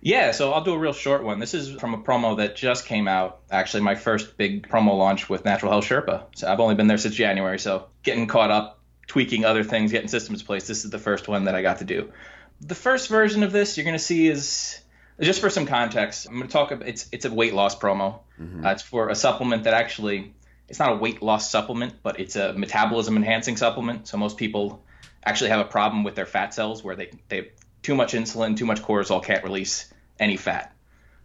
Yeah, 0.00 0.30
so 0.30 0.52
I'll 0.52 0.62
do 0.62 0.74
a 0.74 0.78
real 0.78 0.92
short 0.92 1.24
one. 1.24 1.40
This 1.40 1.54
is 1.54 1.74
from 1.80 1.92
a 1.92 1.98
promo 1.98 2.36
that 2.36 2.54
just 2.54 2.86
came 2.86 3.08
out. 3.08 3.40
Actually, 3.50 3.82
my 3.82 3.96
first 3.96 4.36
big 4.36 4.68
promo 4.68 4.96
launch 4.96 5.28
with 5.28 5.44
Natural 5.44 5.72
Health 5.72 5.86
Sherpa. 5.86 6.26
So 6.36 6.46
I've 6.46 6.60
only 6.60 6.76
been 6.76 6.86
there 6.86 6.96
since 6.96 7.16
January, 7.16 7.58
so 7.58 7.88
getting 8.04 8.28
caught 8.28 8.52
up, 8.52 8.78
tweaking 9.08 9.44
other 9.44 9.64
things, 9.64 9.90
getting 9.90 10.06
systems 10.06 10.42
in 10.42 10.46
place. 10.46 10.68
This 10.68 10.84
is 10.84 10.92
the 10.92 11.00
first 11.00 11.26
one 11.26 11.46
that 11.46 11.56
I 11.56 11.62
got 11.62 11.78
to 11.78 11.84
do. 11.84 12.12
The 12.60 12.76
first 12.76 13.08
version 13.08 13.42
of 13.42 13.50
this 13.50 13.76
you're 13.76 13.82
going 13.82 13.98
to 13.98 14.04
see 14.04 14.28
is 14.28 14.78
just 15.20 15.40
for 15.40 15.50
some 15.50 15.66
context. 15.66 16.26
I'm 16.26 16.34
going 16.34 16.46
to 16.46 16.52
talk. 16.52 16.70
About, 16.70 16.88
it's 16.88 17.08
it's 17.12 17.24
a 17.24 17.32
weight 17.32 17.54
loss 17.54 17.78
promo. 17.78 18.20
Uh, 18.64 18.70
it's 18.70 18.82
for 18.82 19.08
a 19.08 19.14
supplement 19.14 19.64
that 19.64 19.74
actually 19.74 20.34
it's 20.68 20.78
not 20.78 20.92
a 20.92 20.96
weight 20.96 21.22
loss 21.22 21.50
supplement, 21.50 21.94
but 22.02 22.20
it's 22.20 22.36
a 22.36 22.52
metabolism 22.52 23.16
enhancing 23.16 23.56
supplement. 23.56 24.08
So 24.08 24.16
most 24.16 24.36
people 24.36 24.82
actually 25.24 25.50
have 25.50 25.60
a 25.60 25.68
problem 25.68 26.04
with 26.04 26.14
their 26.14 26.26
fat 26.26 26.54
cells 26.54 26.82
where 26.82 26.96
they 26.96 27.10
they 27.28 27.36
have 27.36 27.46
too 27.82 27.94
much 27.94 28.12
insulin, 28.12 28.56
too 28.56 28.66
much 28.66 28.82
cortisol 28.82 29.22
can't 29.22 29.44
release 29.44 29.92
any 30.18 30.36
fat. 30.36 30.74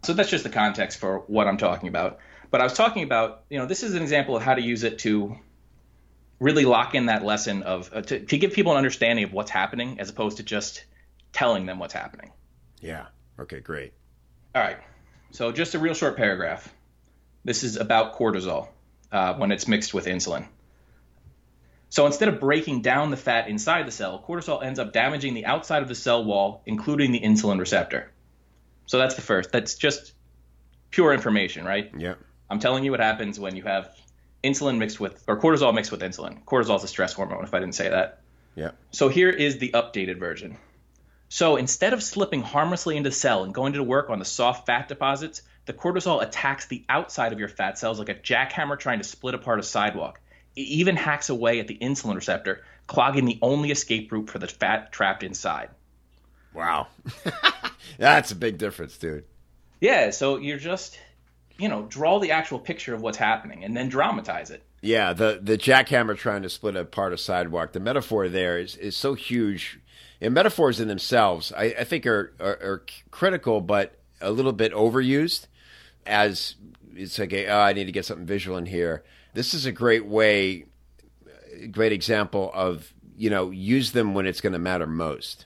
So 0.04 0.14
that's 0.14 0.30
just 0.30 0.44
the 0.44 0.50
context 0.50 1.00
for 1.00 1.20
what 1.28 1.48
I'm 1.48 1.58
talking 1.58 1.90
about. 1.90 2.20
But 2.52 2.62
I 2.62 2.64
was 2.64 2.74
talking 2.74 3.04
about, 3.04 3.44
you 3.50 3.60
know, 3.60 3.66
this 3.66 3.84
is 3.84 3.94
an 3.94 4.02
example 4.02 4.36
of 4.36 4.44
how 4.44 4.56
to 4.56 4.62
use 4.62 4.84
it 4.84 5.00
to 5.00 5.38
really 6.40 6.66
lock 6.66 6.96
in 6.96 7.08
that 7.08 7.24
lesson 7.24 7.64
of 7.64 7.92
uh, 7.94 8.02
to, 8.02 8.20
to 8.20 8.38
give 8.38 8.54
people 8.54 8.72
an 8.72 8.78
understanding 8.78 9.26
of 9.26 9.34
what's 9.34 9.52
happening 9.52 10.00
as 10.00 10.10
opposed 10.10 10.38
to 10.38 10.44
just 10.44 10.86
telling 11.34 11.66
them 11.66 11.80
what's 11.80 11.94
happening. 11.94 12.32
Yeah. 12.82 13.08
Okay, 13.40 13.60
great. 13.60 13.94
All 14.54 14.62
right. 14.62 14.78
So 15.32 15.52
just 15.52 15.76
a 15.76 15.80
real 15.80 15.94
short 15.94 16.18
paragraph. 16.18 16.74
This 17.46 17.64
is 17.64 17.78
about 17.78 18.18
cortisol 18.18 18.68
uh, 19.12 19.36
when 19.36 19.52
it's 19.52 19.68
mixed 19.68 19.94
with 19.94 20.06
insulin. 20.06 20.46
So 21.90 22.06
instead 22.06 22.30
of 22.30 22.40
breaking 22.40 22.82
down 22.82 23.10
the 23.10 23.18
fat 23.18 23.48
inside 23.48 23.88
the 23.88 23.92
cell, 23.92 24.24
cortisol 24.28 24.64
ends 24.64 24.80
up 24.80 24.94
damaging 24.94 25.34
the 25.34 25.46
outside 25.46 25.82
of 25.82 25.88
the 25.88 25.96
cell 25.96 26.24
wall, 26.24 26.62
including 26.66 27.12
the 27.12 27.20
insulin 27.20 27.60
receptor. 27.60 28.12
So 28.86 28.98
that's 28.98 29.16
the 29.16 29.22
first. 29.22 29.52
That's 29.52 29.76
just 29.76 30.14
pure 30.92 31.14
information, 31.14 31.66
right? 31.66 31.92
Yeah. 31.98 32.16
I'm 32.50 32.60
telling 32.60 32.84
you 32.84 32.92
what 32.92 33.00
happens 33.00 33.40
when 33.40 33.56
you 33.56 33.64
have 33.64 33.96
insulin 34.44 34.78
mixed 34.78 35.00
with, 35.00 35.24
or 35.28 35.40
cortisol 35.40 35.74
mixed 35.74 35.92
with 35.92 36.02
insulin. 36.02 36.44
Cortisol 36.44 36.78
is 36.78 36.84
a 36.84 36.88
stress 36.88 37.14
hormone, 37.14 37.44
if 37.44 37.54
I 37.54 37.60
didn't 37.60 37.76
say 37.76 37.90
that. 37.90 38.22
Yeah. 38.56 38.72
So 38.92 39.10
here 39.10 39.30
is 39.30 39.58
the 39.58 39.70
updated 39.70 40.20
version. 40.20 40.58
So 41.30 41.56
instead 41.58 41.94
of 41.94 42.02
slipping 42.02 42.42
harmlessly 42.42 42.98
into 42.98 43.12
the 43.12 43.16
cell 43.16 43.44
and 43.44 43.54
going 43.54 43.74
to 43.74 43.84
work 43.84 44.10
on 44.10 44.20
the 44.20 44.26
soft 44.26 44.66
fat 44.66 44.88
deposits, 44.88 45.44
the 45.66 45.74
cortisol 45.74 46.24
attacks 46.24 46.66
the 46.66 46.84
outside 46.90 47.32
of 47.32 47.40
your 47.40 47.48
fat 47.48 47.78
cells 47.78 48.00
like 48.00 48.10
a 48.10 48.16
jackhammer 48.16 48.78
trying 48.78 48.98
to 48.98 49.04
split 49.04 49.36
apart 49.36 49.60
a 49.60 49.64
sidewalk. 49.64 50.20
It 50.56 50.62
even 50.62 50.96
hacks 50.96 51.30
away 51.30 51.60
at 51.60 51.68
the 51.68 51.78
insulin 51.78 52.16
receptor, 52.16 52.64
clogging 52.88 53.26
the 53.26 53.38
only 53.44 53.70
escape 53.70 54.12
route 54.12 54.30
for 54.30 54.40
the 54.40 54.48
fat 54.48 54.92
trapped 54.92 55.22
inside. 55.22 55.70
Wow. 56.54 56.88
That's 58.00 58.32
a 58.32 58.36
big 58.36 58.58
difference, 58.58 58.98
dude. 58.98 59.26
Yeah, 59.80 60.10
so 60.10 60.38
you're 60.38 60.58
just, 60.58 61.00
you 61.60 61.70
know, 61.70 61.84
draw 61.84 62.20
the 62.20 62.32
actual 62.32 62.58
picture 62.58 62.96
of 62.96 63.02
what's 63.02 63.18
happening 63.18 63.64
and 63.64 63.78
then 63.78 63.88
dramatize 63.88 64.50
it. 64.50 64.64
Yeah, 64.82 65.14
the 65.14 65.40
the 65.42 65.58
jackhammer 65.58 66.18
trying 66.18 66.42
to 66.44 66.50
split 66.50 66.76
apart 66.76 67.14
a 67.14 67.18
sidewalk. 67.18 67.74
The 67.74 67.80
metaphor 67.80 68.30
there 68.30 68.58
is, 68.58 68.76
is 68.78 68.96
so 68.96 69.14
huge. 69.14 69.80
And 70.22 70.34
metaphors 70.34 70.80
in 70.80 70.88
themselves, 70.88 71.54
I, 71.56 71.76
I 71.80 71.84
think, 71.84 72.06
are, 72.06 72.34
are 72.40 72.60
are 72.62 72.86
critical, 73.12 73.62
but 73.62 74.00
a 74.22 74.32
little 74.32 74.54
bit 74.54 74.74
overused. 74.74 75.48
As 76.06 76.56
it's 76.96 77.20
like, 77.20 77.34
oh, 77.34 77.60
I 77.60 77.74
need 77.74 77.86
to 77.86 77.92
get 77.92 78.06
something 78.06 78.26
visual 78.26 78.58
in 78.58 78.66
here. 78.66 79.04
This 79.34 79.54
is 79.54 79.66
a 79.66 79.72
great 79.72 80.06
way, 80.06 80.66
great 81.72 81.94
example 81.94 82.52
of 82.54 82.94
you 83.16 83.30
know 83.30 83.52
use 83.52 83.92
them 83.92 84.14
when 84.14 84.26
it's 84.26 84.42
going 84.42 84.54
to 84.54 84.60
matter 84.60 84.88
most. 84.88 85.46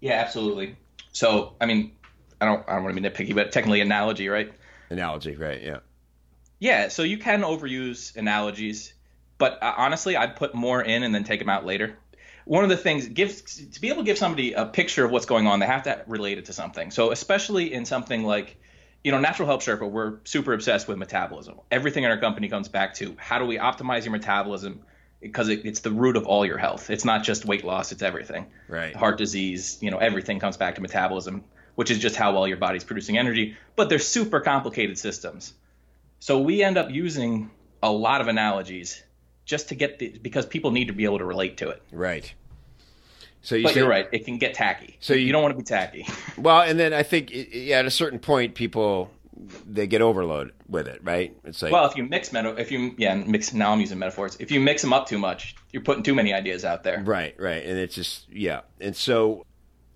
Yeah, 0.00 0.14
absolutely. 0.14 0.76
So, 1.12 1.54
I 1.60 1.66
mean, 1.66 1.92
I 2.40 2.46
don't, 2.46 2.68
I 2.68 2.74
don't 2.74 2.84
want 2.84 2.96
to 2.96 3.00
be 3.00 3.08
nitpicky, 3.08 3.34
but 3.34 3.52
technically 3.52 3.80
analogy, 3.80 4.28
right? 4.28 4.52
Analogy, 4.90 5.36
right? 5.36 5.62
Yeah. 5.62 5.78
Yeah, 6.58 6.88
so 6.88 7.02
you 7.02 7.18
can 7.18 7.42
overuse 7.42 8.16
analogies, 8.16 8.94
but 9.38 9.62
uh, 9.62 9.74
honestly, 9.76 10.16
I'd 10.16 10.36
put 10.36 10.54
more 10.54 10.82
in 10.82 11.02
and 11.02 11.14
then 11.14 11.24
take 11.24 11.40
them 11.40 11.48
out 11.48 11.64
later. 11.64 11.96
One 12.44 12.64
of 12.64 12.70
the 12.70 12.76
things 12.76 13.06
to 13.06 13.80
be 13.80 13.88
able 13.88 14.02
to 14.02 14.04
give 14.04 14.18
somebody 14.18 14.52
a 14.52 14.66
picture 14.66 15.04
of 15.04 15.10
what's 15.10 15.26
going 15.26 15.46
on, 15.46 15.60
they 15.60 15.66
have 15.66 15.84
to 15.84 16.02
relate 16.06 16.38
it 16.38 16.46
to 16.46 16.52
something. 16.52 16.90
So 16.90 17.10
especially 17.10 17.72
in 17.72 17.84
something 17.86 18.24
like, 18.24 18.56
you 19.02 19.12
know, 19.12 19.20
Natural 19.20 19.46
Health 19.46 19.64
Sherpa, 19.64 19.90
we're 19.90 20.18
super 20.24 20.52
obsessed 20.52 20.86
with 20.86 20.98
metabolism. 20.98 21.60
Everything 21.70 22.04
in 22.04 22.10
our 22.10 22.18
company 22.18 22.48
comes 22.48 22.68
back 22.68 22.94
to 22.94 23.16
how 23.18 23.38
do 23.38 23.46
we 23.46 23.58
optimize 23.58 24.04
your 24.04 24.12
metabolism 24.12 24.80
because 25.20 25.48
it, 25.48 25.64
it's 25.64 25.80
the 25.80 25.90
root 25.90 26.16
of 26.16 26.26
all 26.26 26.44
your 26.44 26.58
health. 26.58 26.90
It's 26.90 27.04
not 27.04 27.24
just 27.24 27.46
weight 27.46 27.64
loss; 27.64 27.92
it's 27.92 28.02
everything. 28.02 28.46
Right. 28.68 28.94
Heart 28.94 29.16
disease, 29.16 29.78
you 29.80 29.90
know, 29.90 29.98
everything 29.98 30.38
comes 30.38 30.58
back 30.58 30.74
to 30.74 30.82
metabolism, 30.82 31.44
which 31.76 31.90
is 31.90 31.98
just 31.98 32.14
how 32.14 32.34
well 32.34 32.46
your 32.46 32.58
body's 32.58 32.84
producing 32.84 33.16
energy. 33.16 33.56
But 33.74 33.88
they're 33.88 33.98
super 33.98 34.40
complicated 34.40 34.98
systems. 34.98 35.54
So 36.20 36.40
we 36.40 36.62
end 36.62 36.76
up 36.76 36.90
using 36.90 37.50
a 37.82 37.90
lot 37.90 38.20
of 38.20 38.28
analogies 38.28 39.02
just 39.44 39.68
to 39.68 39.74
get 39.74 39.98
the 39.98 40.18
because 40.22 40.46
people 40.46 40.70
need 40.70 40.86
to 40.86 40.92
be 40.92 41.04
able 41.04 41.18
to 41.18 41.24
relate 41.24 41.56
to 41.58 41.68
it. 41.70 41.82
Right. 41.92 42.32
So 43.42 43.56
you 43.56 43.64
But 43.64 43.74
say- 43.74 43.80
you're 43.80 43.88
right; 43.88 44.08
it 44.12 44.24
can 44.24 44.38
get 44.38 44.54
tacky. 44.54 44.96
So 45.00 45.12
you- 45.12 45.26
you, 45.26 45.32
don't 45.32 45.42
want 45.42 45.52
to 45.52 45.58
be 45.58 45.64
tacky. 45.64 46.06
Well, 46.38 46.62
and 46.62 46.80
then 46.80 46.92
I 46.92 47.02
think 47.02 47.30
yeah, 47.32 47.78
at 47.78 47.86
a 47.86 47.90
certain 47.90 48.18
point, 48.18 48.54
people 48.54 49.10
they 49.66 49.86
get 49.86 50.00
overloaded 50.00 50.54
with 50.68 50.86
it, 50.88 51.00
right? 51.04 51.36
It's 51.44 51.60
like 51.62 51.72
well, 51.72 51.84
if 51.86 51.96
you 51.96 52.04
mix 52.04 52.32
meta, 52.32 52.54
if 52.56 52.72
you 52.72 52.94
yeah 52.96 53.14
mix 53.14 53.52
now 53.52 53.72
I'm 53.72 53.80
using 53.80 53.98
metaphors. 53.98 54.36
If 54.40 54.50
you 54.50 54.60
mix 54.60 54.80
them 54.82 54.92
up 54.92 55.06
too 55.06 55.18
much, 55.18 55.54
you're 55.72 55.82
putting 55.82 56.02
too 56.02 56.14
many 56.14 56.32
ideas 56.32 56.64
out 56.64 56.82
there. 56.84 57.02
right, 57.04 57.34
right, 57.38 57.64
and 57.64 57.78
it's 57.78 57.94
just 57.94 58.26
yeah, 58.32 58.60
and 58.80 58.96
so 58.96 59.44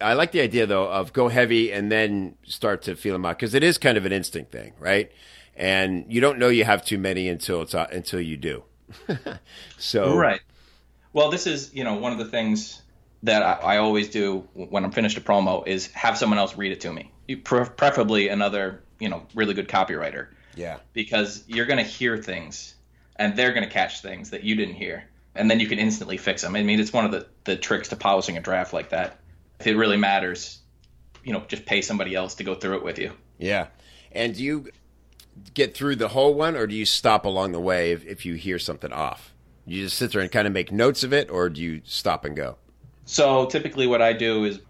I 0.01 0.13
like 0.13 0.33
the 0.33 0.41
idea 0.41 0.67
though 0.67 0.89
of 0.91 1.13
go 1.13 1.29
heavy 1.29 1.73
and 1.73 1.91
then 1.91 2.35
start 2.45 2.83
to 2.83 2.95
feel 2.97 3.15
them 3.15 3.25
out 3.25 3.39
because 3.39 3.55
it 3.55 3.63
is 3.65 3.79
kind 3.79 3.97
of 3.97 4.05
an 4.05 4.13
instinct 4.13 4.53
thing, 4.53 4.75
right? 4.79 5.11
And 5.57 6.05
you 6.09 6.21
don't 6.21 6.39
know 6.39 6.49
you 6.49 6.65
have 6.65 6.85
too 6.85 6.99
many 6.99 7.29
until 7.29 7.63
it's 7.63 7.75
uh, 7.75 7.87
until 7.91 8.21
you 8.21 8.37
do. 8.37 8.65
So 9.79 10.17
Right. 10.17 10.41
Well, 11.13 11.31
this 11.31 11.47
is 11.47 11.73
you 11.75 11.85
know 11.85 11.95
one 11.97 12.13
of 12.13 12.19
the 12.19 12.25
things 12.27 12.83
that 13.23 13.43
I, 13.43 13.75
I 13.75 13.77
always 13.79 14.09
do 14.11 14.47
when 14.55 14.85
I'm 14.85 14.93
finished 14.93 15.17
a 15.19 15.21
promo 15.21 15.67
is 15.67 15.89
have 15.89 16.17
someone 16.19 16.39
else 16.39 16.57
read 16.57 16.73
it 16.73 16.81
to 16.83 16.93
me, 16.93 17.11
You- 17.27 17.39
pre- 17.39 17.65
preferably 17.65 18.29
another 18.29 18.83
you 19.01 19.09
know 19.09 19.27
really 19.35 19.55
good 19.55 19.69
copywriter. 19.69 20.29
yeah, 20.55 20.79
because 20.93 21.45
you're 21.47 21.67
going 21.67 21.79
to 21.79 21.91
hear 21.91 22.17
things 22.19 22.75
and 23.17 23.37
they're 23.37 23.53
going 23.53 23.65
to 23.67 23.71
catch 23.73 24.01
things 24.03 24.31
that 24.31 24.45
you 24.45 24.55
didn't 24.55 24.75
hear 24.75 25.05
and 25.35 25.51
then 25.51 25.61
you 25.61 25.67
can 25.69 25.79
instantly 25.79 26.17
fix 26.17 26.43
them 26.43 26.55
i 26.57 26.63
mean 26.63 26.81
it's 26.81 26.93
one 26.93 27.05
of 27.05 27.11
the, 27.13 27.27
the 27.45 27.57
tricks 27.57 27.89
to 27.89 27.97
polishing 27.97 28.37
a 28.37 28.41
draft 28.41 28.73
like 28.73 28.89
that 28.91 29.19
if 29.61 29.67
it 29.69 29.77
really 29.77 29.97
matters 29.97 30.59
you 31.25 31.33
know 31.33 31.43
just 31.49 31.65
pay 31.67 31.81
somebody 31.83 32.15
else 32.15 32.35
to 32.37 32.45
go 32.45 32.55
through 32.55 32.77
it 32.77 32.83
with 32.85 32.99
you. 32.99 33.13
Yeah. 33.39 33.67
And 34.13 34.35
do 34.35 34.43
you 34.43 34.69
get 35.55 35.75
through 35.75 35.97
the 35.97 36.09
whole 36.09 36.35
one, 36.35 36.57
or 36.57 36.67
do 36.67 36.75
you 36.75 36.85
stop 36.87 37.25
along 37.25 37.53
the 37.53 37.61
way 37.61 37.93
if, 37.93 38.05
if 38.07 38.25
you 38.27 38.35
hear 38.35 38.59
something 38.59 38.93
off? 38.93 39.33
You 39.67 39.83
just 39.85 39.97
sit 39.99 40.13
there 40.13 40.21
and 40.23 40.31
kind 40.33 40.47
of 40.47 40.53
make 40.53 40.73
notes 40.73 41.05
of 41.05 41.13
it, 41.13 41.31
or 41.31 41.49
do 41.51 41.61
you 41.61 41.83
stop 41.85 42.25
and 42.25 42.35
go? 42.37 42.57
So 43.05 43.47
typically, 43.47 43.87
what 43.87 44.01
I 44.03 44.13
do 44.13 44.45
is 44.45 44.61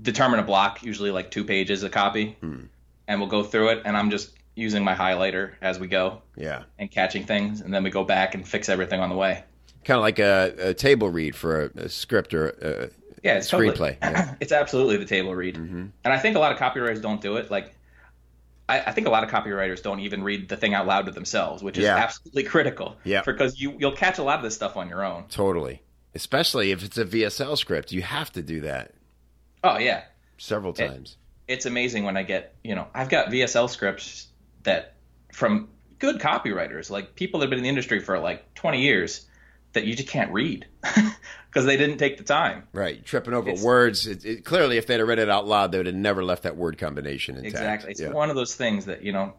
determine 0.00 0.40
a 0.40 0.42
block, 0.42 0.82
usually 0.82 1.10
like 1.10 1.30
two 1.30 1.44
pages 1.44 1.82
a 1.82 1.90
copy, 1.90 2.36
Hmm. 2.40 2.62
and 3.08 3.20
we'll 3.20 3.28
go 3.28 3.42
through 3.42 3.68
it. 3.70 3.82
And 3.84 3.96
I'm 3.96 4.10
just 4.10 4.32
using 4.54 4.84
my 4.84 4.94
highlighter 4.94 5.52
as 5.62 5.78
we 5.78 5.86
go 5.86 6.22
Yeah. 6.36 6.62
and 6.78 6.90
catching 6.90 7.24
things, 7.24 7.60
and 7.60 7.72
then 7.72 7.82
we 7.82 7.90
go 7.90 8.04
back 8.04 8.34
and 8.34 8.46
fix 8.46 8.68
everything 8.68 9.00
on 9.00 9.08
the 9.10 9.16
way. 9.16 9.44
Kind 9.84 9.96
of 9.96 10.02
like 10.02 10.18
a, 10.18 10.54
a 10.58 10.74
table 10.74 11.08
read 11.10 11.34
for 11.34 11.64
a, 11.76 11.84
a 11.84 11.88
script 11.88 12.32
or 12.34 12.48
a, 12.48 12.90
Yeah, 13.22 13.36
it's 13.38 13.48
totally- 13.48 13.70
screenplay. 13.76 13.96
Yeah. 14.02 14.34
it's 14.40 14.52
absolutely 14.52 14.96
the 14.98 15.04
table 15.06 15.34
read, 15.34 15.56
Mm-hmm. 15.56 15.86
and 16.04 16.12
I 16.12 16.18
think 16.18 16.36
a 16.36 16.38
lot 16.38 16.52
of 16.52 16.58
copywriters 16.58 17.00
don't 17.02 17.20
do 17.20 17.36
it. 17.36 17.50
Like, 17.50 17.74
I, 18.72 18.88
I 18.88 18.92
think 18.92 19.06
a 19.06 19.10
lot 19.10 19.24
of 19.24 19.30
copywriters 19.30 19.82
don't 19.82 20.00
even 20.00 20.22
read 20.22 20.48
the 20.48 20.56
thing 20.56 20.74
out 20.74 20.86
loud 20.86 21.06
to 21.06 21.12
themselves, 21.12 21.62
which 21.62 21.78
is 21.78 21.84
Yeah. 21.84 21.96
absolutely 21.96 22.44
critical. 22.44 22.96
Yeah. 23.04 23.22
because 23.24 23.60
you 23.60 23.74
you'll 23.78 23.96
catch 23.96 24.18
a 24.18 24.22
lot 24.22 24.38
of 24.38 24.42
this 24.42 24.54
stuff 24.54 24.76
on 24.76 24.88
your 24.88 25.04
own. 25.04 25.24
Totally. 25.28 25.82
Especially 26.14 26.70
if 26.72 26.82
it's 26.84 26.98
a 26.98 27.04
VSL 27.04 27.56
script, 27.56 27.92
you 27.92 28.02
have 28.02 28.30
to 28.32 28.42
do 28.42 28.60
that 28.62 28.92
Oh 29.64 29.78
yeah, 29.78 30.02
several 30.38 30.72
It- 30.72 30.86
times. 30.88 31.16
it's 31.48 31.66
amazing 31.66 32.04
when 32.04 32.16
I 32.16 32.22
get 32.22 32.54
you 32.64 32.74
know 32.74 32.86
I've 32.94 33.08
got 33.08 33.28
VSL 33.30 33.68
scripts 33.68 34.28
that 34.64 34.94
from 35.32 35.68
good 35.98 36.18
copywriters, 36.20 36.90
like 36.90 37.14
people 37.14 37.40
that 37.40 37.44
have 37.46 37.50
been 37.50 37.58
in 37.60 37.62
the 37.62 37.68
industry 37.68 38.00
for 38.00 38.18
like 38.18 38.54
20 38.54 38.80
years, 38.82 39.26
that 39.72 39.84
you 39.84 39.94
just 39.94 40.08
can't 40.08 40.32
read 40.32 40.66
because 41.48 41.64
they 41.66 41.76
didn't 41.76 41.98
take 41.98 42.18
the 42.18 42.24
time. 42.24 42.64
Right, 42.72 43.04
tripping 43.04 43.34
over 43.34 43.48
It's- 43.48 43.64
words. 43.64 44.06
It, 44.06 44.24
it, 44.24 44.44
clearly, 44.44 44.76
if 44.76 44.86
they'd 44.86 44.98
have 44.98 45.08
read 45.08 45.18
it 45.18 45.28
out 45.30 45.46
loud, 45.46 45.72
they 45.72 45.78
would 45.78 45.86
have 45.86 45.94
never 45.94 46.22
left 46.24 46.42
that 46.44 46.56
word 46.56 46.78
combination 46.78 47.36
intact. 47.36 47.54
Exactly. 47.54 47.90
It's 47.92 48.00
Yeah. 48.00 48.10
one 48.10 48.30
of 48.30 48.36
those 48.36 48.54
things 48.54 48.86
that 48.86 49.02
you 49.02 49.12
know. 49.12 49.34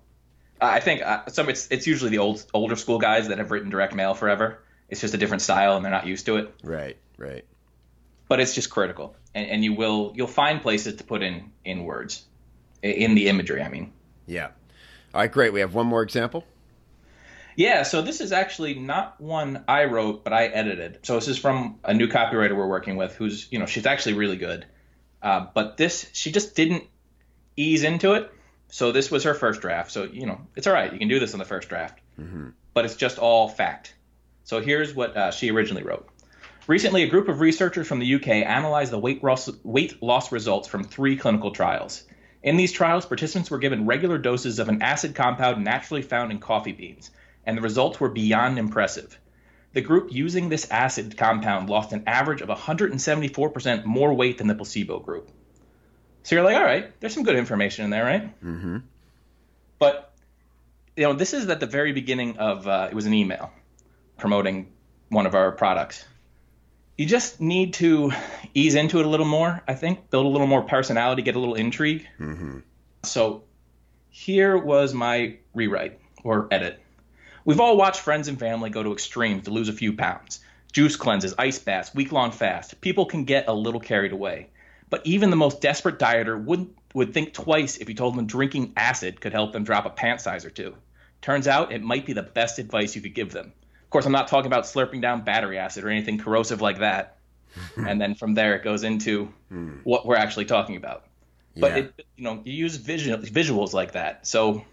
I 0.62 0.80
think 0.80 1.02
uh, 1.02 1.28
some 1.28 1.50
it's 1.50 1.68
it's 1.72 1.88
usually 1.88 2.12
the 2.12 2.20
old 2.20 2.46
older 2.54 2.76
school 2.76 2.98
guys 2.98 3.28
that 3.28 3.38
have 3.38 3.52
written 3.52 3.70
direct 3.70 3.94
mail 3.94 4.14
forever. 4.14 4.60
It's 4.90 5.02
just 5.02 5.14
a 5.14 5.18
different 5.18 5.42
style 5.42 5.76
and 5.76 5.84
they're 5.84 5.92
not 5.92 6.08
used 6.08 6.26
to 6.28 6.38
it. 6.38 6.54
Right, 6.64 6.98
right. 7.18 7.44
But 8.30 8.40
it's 8.40 8.56
just 8.56 8.70
critical, 8.70 9.16
and, 9.36 9.48
and 9.50 9.64
you 9.64 9.74
will 9.74 10.14
you'll 10.16 10.28
find 10.28 10.62
places 10.62 10.96
to 10.98 11.04
put 11.04 11.22
in 11.22 11.52
in 11.66 11.84
words, 11.84 12.24
in 12.82 13.14
the 13.16 13.28
imagery. 13.28 13.62
I 13.62 13.70
mean. 13.70 13.92
Yeah. 14.26 14.48
All 15.14 15.22
right, 15.22 15.32
great. 15.32 15.52
We 15.54 15.60
have 15.60 15.74
one 15.76 15.86
more 15.86 16.02
example. 16.02 16.46
Yeah, 17.56 17.84
so 17.84 18.02
this 18.02 18.22
is 18.22 18.32
actually 18.32 18.76
not 18.76 19.20
one 19.22 19.64
I 19.68 19.86
wrote, 19.86 20.24
but 20.24 20.34
I 20.34 20.46
edited. 20.46 21.00
So 21.04 21.16
this 21.16 21.28
is 21.28 21.38
from 21.38 21.80
a 21.84 21.94
new 21.94 22.08
copywriter 22.08 22.56
we're 22.56 22.68
working 22.68 22.96
with, 22.96 23.16
who's 23.16 23.48
you 23.52 23.60
know 23.60 23.66
she's 23.66 23.86
actually 23.86 24.14
really 24.14 24.38
good, 24.38 24.66
uh, 25.22 25.48
but 25.54 25.78
this 25.78 26.10
she 26.14 26.32
just 26.32 26.56
didn't 26.56 26.86
ease 27.56 27.84
into 27.84 28.14
it. 28.14 28.32
So 28.70 28.92
this 28.92 29.12
was 29.12 29.24
her 29.24 29.34
first 29.34 29.62
draft. 29.62 29.92
So 29.92 30.04
you 30.04 30.26
know 30.26 30.42
it's 30.56 30.68
all 30.68 30.74
right. 30.74 30.92
You 30.92 31.00
can 31.00 31.08
do 31.08 31.20
this 31.20 31.34
on 31.34 31.40
the 31.40 31.46
first 31.46 31.70
draft, 31.70 32.00
but 32.74 32.86
it's 32.86 32.96
just 32.96 33.20
all 33.20 33.48
fact. 33.50 33.94
So 34.46 34.60
here's 34.60 34.94
what 34.94 35.16
uh, 35.16 35.32
she 35.32 35.52
originally 35.52 35.84
wrote. 35.84 36.08
Recently, 36.66 37.04
a 37.04 37.10
group 37.10 37.28
of 37.28 37.42
researchers 37.42 37.88
from 37.88 38.00
the 38.00 38.16
UK 38.16 38.28
analyzed 38.28 38.92
the 38.92 39.00
weight 39.00 39.22
loss, 39.24 39.50
weight 39.64 40.02
loss 40.02 40.32
results 40.32 40.68
from 40.68 40.84
three 40.86 41.18
clinical 41.18 41.52
trials. 41.52 42.04
In 42.42 42.58
these 42.58 42.72
trials, 42.72 43.06
participants 43.06 43.52
were 43.52 43.58
given 43.58 43.86
regular 43.86 44.18
doses 44.18 44.60
of 44.60 44.70
an 44.70 44.82
acid 44.82 45.14
compound 45.16 45.64
naturally 45.64 46.02
found 46.02 46.32
in 46.32 46.40
coffee 46.40 46.72
beans, 46.72 47.12
and 47.46 47.58
the 47.58 47.62
results 47.62 48.00
were 48.00 48.10
beyond 48.10 48.58
impressive. 48.58 49.20
The 49.74 49.82
group 49.82 50.12
using 50.12 50.50
this 50.50 50.70
acid 50.70 51.18
compound 51.18 51.70
lost 51.70 51.94
an 51.94 52.04
average 52.06 52.42
of 52.42 52.50
174% 52.50 53.86
more 53.86 54.14
weight 54.14 54.38
than 54.38 54.48
the 54.48 54.56
placebo 54.56 55.00
group. 55.00 55.30
So 56.22 56.36
you're 56.36 56.44
like, 56.44 56.56
all 56.56 56.64
right, 56.64 57.00
there's 57.00 57.14
some 57.14 57.24
good 57.24 57.36
information 57.36 57.86
in 57.86 57.92
there, 57.92 58.06
right? 58.06 58.44
Mm-hmm. 58.44 58.78
But 59.80 60.14
you 60.96 61.04
know, 61.04 61.14
this 61.14 61.34
is 61.34 61.50
at 61.50 61.60
the 61.60 61.66
very 61.66 61.92
beginning 61.92 62.38
of 62.38 62.68
uh, 62.68 62.88
it 62.90 62.96
was 62.96 63.06
an 63.06 63.14
email 63.14 63.52
promoting 64.18 64.72
one 65.10 65.26
of 65.26 65.34
our 65.36 65.52
products. 65.52 66.06
You 66.98 67.08
just 67.08 67.42
need 67.42 67.74
to 67.76 68.12
ease 68.54 68.76
into 68.76 69.00
it 69.00 69.06
a 69.06 69.10
little 69.10 69.26
more. 69.26 69.64
I 69.68 69.74
think 69.74 70.12
build 70.12 70.28
a 70.28 70.30
little 70.30 70.48
more 70.48 70.62
personality, 70.62 71.24
get 71.24 71.36
a 71.36 71.40
little 71.40 71.56
intrigue. 71.56 72.08
Mm-hmm. 72.20 72.60
So 73.04 73.44
here 74.10 74.56
was 74.56 74.94
my 74.94 75.38
rewrite 75.56 76.00
or 76.24 76.48
edit. 76.52 76.80
We've 77.46 77.60
all 77.60 77.78
watched 77.78 78.02
friends 78.02 78.28
and 78.28 78.40
family 78.40 78.70
go 78.70 78.84
to 78.84 78.94
extremes 78.94 79.46
to 79.46 79.52
lose 79.52 79.70
a 79.70 79.74
few 79.74 79.94
pounds. 79.94 80.40
Juice 80.72 80.96
cleanses, 80.96 81.36
ice 81.38 81.60
baths, 81.60 81.94
week 81.94 82.12
long 82.12 82.32
fast. 82.32 82.82
People 82.82 83.06
can 83.06 83.26
get 83.26 83.48
a 83.48 83.54
little 83.54 83.80
carried 83.80 84.12
away. 84.12 84.50
But 84.90 85.06
even 85.06 85.30
the 85.30 85.36
most 85.36 85.62
desperate 85.62 86.00
dieter 86.00 86.42
wouldn't 86.42 86.76
would 86.94 87.14
think 87.14 87.34
twice 87.34 87.78
if 87.78 87.90
you 87.90 87.96
told 87.96 88.16
them 88.16 88.28
drinking 88.28 88.74
acid 88.78 89.20
could 89.20 89.34
help 89.34 89.52
them 89.52 89.64
drop 89.64 89.86
a 89.86 89.90
pant 89.90 90.22
size 90.22 90.46
or 90.46 90.52
two. 90.52 90.76
Turns 91.22 91.48
out 91.48 91.72
it 91.72 91.82
might 91.82 92.06
be 92.06 92.14
the 92.14 92.22
best 92.24 92.60
advice 92.60 92.96
you 92.96 93.02
could 93.02 93.16
give 93.16 93.32
them. 93.32 93.52
Of 93.84 93.90
course, 93.90 94.06
I'm 94.06 94.12
not 94.12 94.28
talking 94.28 94.48
about 94.48 94.66
slurping 94.66 95.02
down 95.02 95.24
battery 95.24 95.58
acid 95.58 95.84
or 95.84 95.90
anything 95.90 96.20
corrosive 96.20 96.62
like 96.62 96.80
that. 96.80 97.18
and 97.78 98.00
then 98.00 98.16
from 98.16 98.34
there 98.34 98.56
it 98.56 98.64
goes 98.64 98.84
into 98.84 99.32
hmm. 99.50 99.78
what 99.84 100.06
we're 100.06 100.16
actually 100.16 100.46
talking 100.46 100.76
about. 100.76 101.06
But 101.56 101.72
Yeah. 101.72 101.78
it, 101.78 102.06
you 102.16 102.24
know, 102.24 102.42
you 102.44 102.54
use 102.54 102.76
visual, 102.78 103.18
visuals 103.20 103.74
like 103.74 103.94
that. 103.94 104.26
So, 104.26 104.66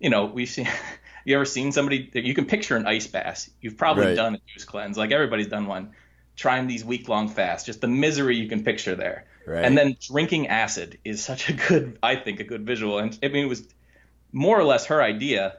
you 0.00 0.10
know, 0.10 0.26
we've 0.26 0.48
seen. 0.48 0.68
You 1.24 1.34
ever 1.36 1.44
seen 1.44 1.72
somebody? 1.72 2.10
You 2.12 2.34
can 2.34 2.44
picture 2.46 2.76
an 2.76 2.86
ice 2.86 3.06
bath. 3.06 3.48
You've 3.60 3.76
probably 3.76 4.06
Right. 4.06 4.16
done 4.16 4.34
a 4.34 4.40
juice 4.52 4.64
cleanse. 4.64 4.96
Like 4.98 5.10
everybody's 5.10 5.48
done 5.48 5.66
one. 5.66 5.90
Trying 6.36 6.66
these 6.66 6.84
week 6.84 7.08
long 7.08 7.28
fasts, 7.28 7.64
just 7.64 7.80
the 7.80 7.86
misery 7.88 8.36
you 8.36 8.48
can 8.48 8.64
picture 8.64 8.94
there. 8.96 9.26
Right. 9.46 9.64
And 9.64 9.78
then 9.78 9.96
drinking 10.00 10.48
acid 10.48 10.98
is 11.04 11.22
such 11.24 11.48
a 11.48 11.52
good, 11.52 11.98
I 12.02 12.16
think, 12.16 12.40
a 12.40 12.44
good 12.44 12.66
visual. 12.66 12.98
And 12.98 13.16
I 13.22 13.28
mean, 13.28 13.44
it 13.44 13.48
was 13.48 13.66
more 14.32 14.58
or 14.58 14.64
less 14.64 14.86
her 14.86 15.00
idea, 15.00 15.58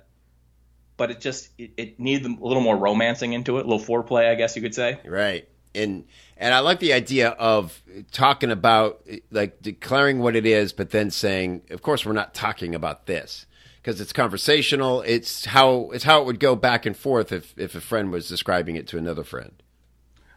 but 0.97 1.11
it 1.11 1.21
just 1.21 1.49
it, 1.57 1.71
it 1.77 1.99
needed 1.99 2.25
a 2.25 2.45
little 2.45 2.61
more 2.63 2.75
romancing 2.77 3.33
into 3.33 3.57
it, 3.57 3.65
a 3.65 3.69
little 3.69 3.79
foreplay, 3.85 4.29
I 4.29 4.35
guess 4.35 4.55
you 4.55 4.61
could 4.61 4.75
say. 4.75 4.99
Right. 5.05 5.47
And 5.73 6.05
and 6.37 6.53
I 6.53 6.59
like 6.59 6.79
the 6.79 6.91
idea 6.93 7.29
of 7.29 7.81
talking 8.11 8.51
about 8.51 9.01
like 9.31 9.61
declaring 9.61 10.19
what 10.19 10.35
it 10.35 10.45
is, 10.45 10.73
but 10.73 10.89
then 10.89 11.09
saying, 11.09 11.61
of 11.69 11.81
course, 11.81 12.05
we're 12.05 12.13
not 12.13 12.33
talking 12.33 12.75
about 12.75 13.05
this 13.05 13.45
because 13.85 14.01
it's 14.01 14.13
conversational. 14.13 15.03
It's 15.03 15.45
how 15.45 15.91
it's 15.91 16.03
how 16.03 16.21
it 16.21 16.25
would 16.25 16.39
go 16.39 16.55
back 16.55 16.87
and 16.87 16.97
forth 16.97 17.31
if 17.31 17.53
if 17.55 17.75
a 17.75 17.81
friend 17.81 18.11
was 18.11 18.27
describing 18.27 18.77
it 18.77 18.87
to 18.87 18.97
another 18.97 19.23
friend. 19.23 19.51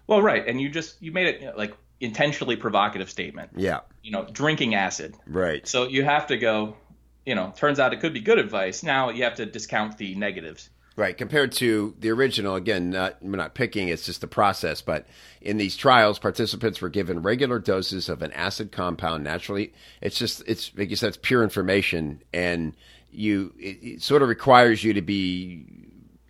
Well, 0.06 0.20
right, 0.20 0.46
and 0.46 0.60
you 0.60 0.68
just 0.68 1.00
you 1.00 1.12
made 1.12 1.28
it 1.28 1.40
you 1.40 1.46
know, 1.46 1.54
like 1.56 1.74
intentionally 1.98 2.56
provocative 2.56 3.08
statement. 3.08 3.52
Yeah. 3.56 3.80
You 4.02 4.12
know, 4.12 4.26
drinking 4.30 4.74
acid. 4.74 5.16
Right. 5.26 5.66
So 5.66 5.88
you 5.88 6.04
have 6.04 6.26
to 6.26 6.36
go. 6.36 6.76
You 7.24 7.34
know, 7.34 7.52
turns 7.56 7.78
out 7.78 7.92
it 7.92 8.00
could 8.00 8.14
be 8.14 8.20
good 8.20 8.38
advice. 8.38 8.82
Now 8.82 9.10
you 9.10 9.24
have 9.24 9.34
to 9.36 9.46
discount 9.46 9.98
the 9.98 10.14
negatives. 10.14 10.68
Right, 10.96 11.16
compared 11.16 11.52
to 11.52 11.94
the 12.00 12.10
original, 12.10 12.56
again, 12.56 12.90
not, 12.90 13.22
we're 13.22 13.36
not 13.36 13.54
picking, 13.54 13.86
it's 13.86 14.04
just 14.04 14.20
the 14.20 14.26
process. 14.26 14.82
But 14.82 15.06
in 15.40 15.56
these 15.56 15.76
trials, 15.76 16.18
participants 16.18 16.80
were 16.80 16.88
given 16.88 17.22
regular 17.22 17.60
doses 17.60 18.08
of 18.08 18.20
an 18.20 18.32
acid 18.32 18.72
compound 18.72 19.22
naturally. 19.22 19.74
It's 20.00 20.18
just, 20.18 20.42
it's, 20.48 20.72
like 20.76 20.90
you 20.90 20.96
said, 20.96 21.10
it's 21.10 21.18
pure 21.22 21.44
information. 21.44 22.24
And 22.32 22.74
you, 23.10 23.54
it, 23.58 23.78
it 23.82 24.02
sort 24.02 24.22
of 24.22 24.28
requires 24.28 24.82
you 24.84 24.92
to 24.94 25.02
be 25.02 25.66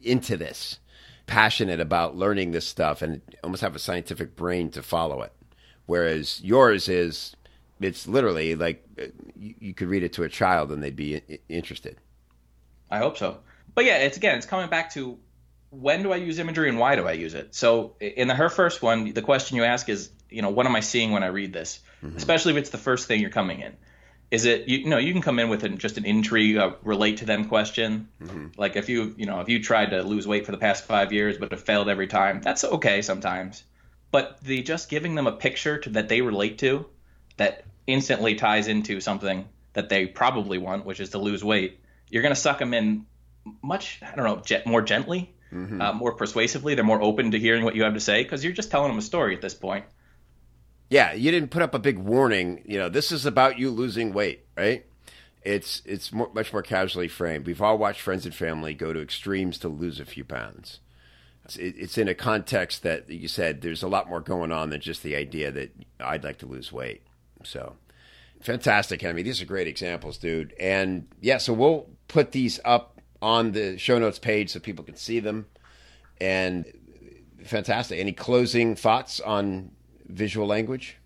into 0.03 0.37
this, 0.37 0.79
passionate 1.27 1.81
about 1.81 2.17
learning 2.17 2.53
this 2.53 2.67
stuff, 2.67 3.03
and 3.03 3.21
almost 3.43 3.63
have 3.63 3.77
a 3.77 3.79
scientific 3.79 4.37
brain 4.37 4.71
to 4.71 4.83
follow 4.83 5.23
it. 5.23 5.33
Whereas 5.87 6.41
yours 6.43 6.89
is, 6.89 7.35
it's 7.81 8.07
literally 8.07 8.55
like 8.55 8.85
uh, 9.01 9.07
you, 9.37 9.55
you 9.59 9.75
could 9.75 9.89
read 9.89 10.03
it 10.03 10.13
to 10.15 10.25
a 10.25 10.29
child 10.29 10.71
and 10.71 10.83
they'd 10.83 10.97
be 10.97 11.23
interested. 11.49 11.97
I 12.91 12.99
hope 12.99 13.17
so. 13.17 13.39
But 13.75 13.85
yeah, 13.85 13.99
it's 13.99 14.17
again, 14.17 14.37
it's 14.37 14.47
coming 14.47 14.69
back 14.69 14.93
to 14.95 15.19
when 15.71 16.03
do 16.03 16.13
I 16.13 16.17
use 16.17 16.39
imagery 16.39 16.69
and 16.69 16.79
why 16.79 16.97
do 16.97 17.07
I 17.07 17.13
use 17.13 17.35
it? 17.35 17.55
So 17.55 17.97
in 18.01 18.29
the 18.29 18.35
her 18.35 18.49
first 18.49 18.83
one, 18.83 19.13
the 19.13 19.23
question 19.23 19.57
you 19.57 19.65
ask 19.65 19.89
is, 19.89 20.11
you 20.31 20.43
know, 20.43 20.51
what 20.51 20.67
am 20.67 20.75
I 20.75 20.81
seeing 20.81 21.13
when 21.13 21.23
I 21.23 21.29
read 21.29 21.53
this? 21.53 21.81
Especially 22.17 22.53
if 22.53 22.59
it's 22.59 22.71
the 22.71 22.79
first 22.79 23.09
thing 23.09 23.21
you're 23.21 23.31
coming 23.31 23.61
in. 23.61 23.77
Is 24.31 24.45
it 24.45 24.69
you, 24.69 24.79
you 24.79 24.87
know 24.91 24.99
you 24.99 25.13
can 25.13 25.23
come 25.23 25.39
in 25.39 25.49
with 25.49 25.65
an, 25.65 25.79
just 25.79 25.97
an 25.97 26.05
intrigue, 26.05 26.57
a 26.57 26.77
relate 26.83 27.19
to 27.19 27.25
them 27.25 27.49
question. 27.49 28.09
Like 28.59 28.77
if 28.77 28.89
you 28.89 29.15
you 29.17 29.27
know 29.27 29.41
if 29.41 29.49
you 29.49 29.63
tried 29.63 29.91
to 29.91 30.03
lose 30.03 30.27
weight 30.27 30.45
for 30.47 30.53
the 30.53 30.59
past 30.59 30.85
five 30.85 31.13
years 31.13 31.39
but 31.39 31.51
have 31.51 31.63
failed 31.63 31.89
every 31.89 32.07
time, 32.07 32.41
that's 32.43 32.65
okay 32.65 33.03
sometimes. 33.03 33.65
But 34.11 34.41
the 34.43 34.63
just 34.63 34.89
giving 34.89 35.15
them 35.15 35.27
a 35.27 35.33
picture 35.33 35.79
to, 35.79 35.91
that 35.91 36.09
they 36.09 36.21
relate 36.23 36.59
to, 36.59 36.87
that 37.37 37.65
instantly 37.87 38.35
ties 38.35 38.69
into 38.69 39.01
something 39.01 39.47
that 39.75 39.89
they 39.89 40.07
probably 40.07 40.59
want, 40.59 40.85
which 40.87 41.01
is 41.01 41.11
to 41.11 41.19
lose 41.19 41.45
weight. 41.45 41.81
You're 42.11 42.23
going 42.23 42.35
to 42.35 42.41
suck 42.41 42.59
them 42.59 42.75
in 42.75 43.07
much 43.63 44.01
I 44.03 44.15
don't 44.15 44.25
know 44.25 44.43
ge- 44.45 44.67
more 44.67 44.83
gently, 44.83 45.33
uh, 45.81 45.93
more 45.93 46.13
persuasively. 46.13 46.75
They're 46.75 46.85
more 46.85 47.03
open 47.03 47.31
to 47.31 47.39
hearing 47.39 47.65
what 47.65 47.75
you 47.75 47.85
have 47.85 47.95
to 47.95 48.01
say 48.01 48.23
because 48.23 48.45
you're 48.45 48.53
just 48.53 48.71
telling 48.71 48.91
them 48.91 48.99
a 48.99 49.03
story 49.03 49.35
at 49.35 49.41
this 49.41 49.55
point. 49.55 49.85
Yeah, 50.91 51.13
you 51.13 51.31
didn't 51.31 51.51
put 51.51 51.63
up 51.63 51.75
a 51.75 51.79
big 51.79 51.99
warning. 51.99 52.63
You 52.65 52.79
know, 52.79 52.89
this 52.89 53.13
is 53.13 53.27
about 53.27 53.59
you 53.59 53.71
losing 53.71 54.13
weight, 54.13 54.47
right? 54.57 54.87
It's 55.43 55.83
it's 55.85 56.13
more, 56.13 56.31
much 56.35 56.53
more 56.53 56.63
casually 56.63 57.09
framed. 57.09 57.47
We've 57.47 57.63
all 57.63 57.79
watched 57.79 58.01
friends 58.01 58.25
and 58.25 58.35
family 58.35 58.75
go 58.75 58.93
to 58.93 59.01
extremes 59.01 59.59
to 59.59 59.69
lose 59.69 60.01
a 60.01 60.05
few 60.05 60.25
pounds. 60.25 60.81
It's, 61.45 61.57
it, 61.57 61.75
it's 61.79 61.99
in 61.99 62.09
a 62.09 62.15
context 62.15 62.83
that 62.83 63.09
you 63.09 63.29
said 63.29 63.61
there's 63.61 63.83
a 63.83 63.89
lot 63.89 64.09
more 64.09 64.21
going 64.21 64.53
on 64.53 64.71
than 64.71 64.81
just 64.81 65.03
the 65.03 65.17
idea 65.17 65.51
that 65.53 65.71
I'd 66.01 66.25
like 66.25 66.39
to 66.39 66.47
lose 66.47 66.73
weight. 66.73 67.03
So, 67.45 67.77
Fantastic, 68.41 69.03
Henry. 69.03 69.23
These 69.23 69.43
are 69.43 69.47
great 69.47 69.67
examples, 69.67 70.17
dude. 70.17 70.55
And 70.61 71.09
yeah, 71.21 71.39
so 71.39 71.53
we'll 71.53 71.89
put 72.07 72.33
these 72.33 72.61
up 72.65 73.01
on 73.21 73.53
the 73.53 73.77
show 73.79 73.99
notes 73.99 74.19
page 74.19 74.51
so 74.51 74.61
people 74.61 74.85
can 74.85 74.97
see 74.97 75.19
them. 75.19 75.47
And 76.21 76.65
fantastic. 77.45 77.99
Any 77.99 78.13
closing 78.13 78.77
thoughts 78.77 79.21
on 79.21 79.73
visual 80.09 80.47
language? 80.47 80.97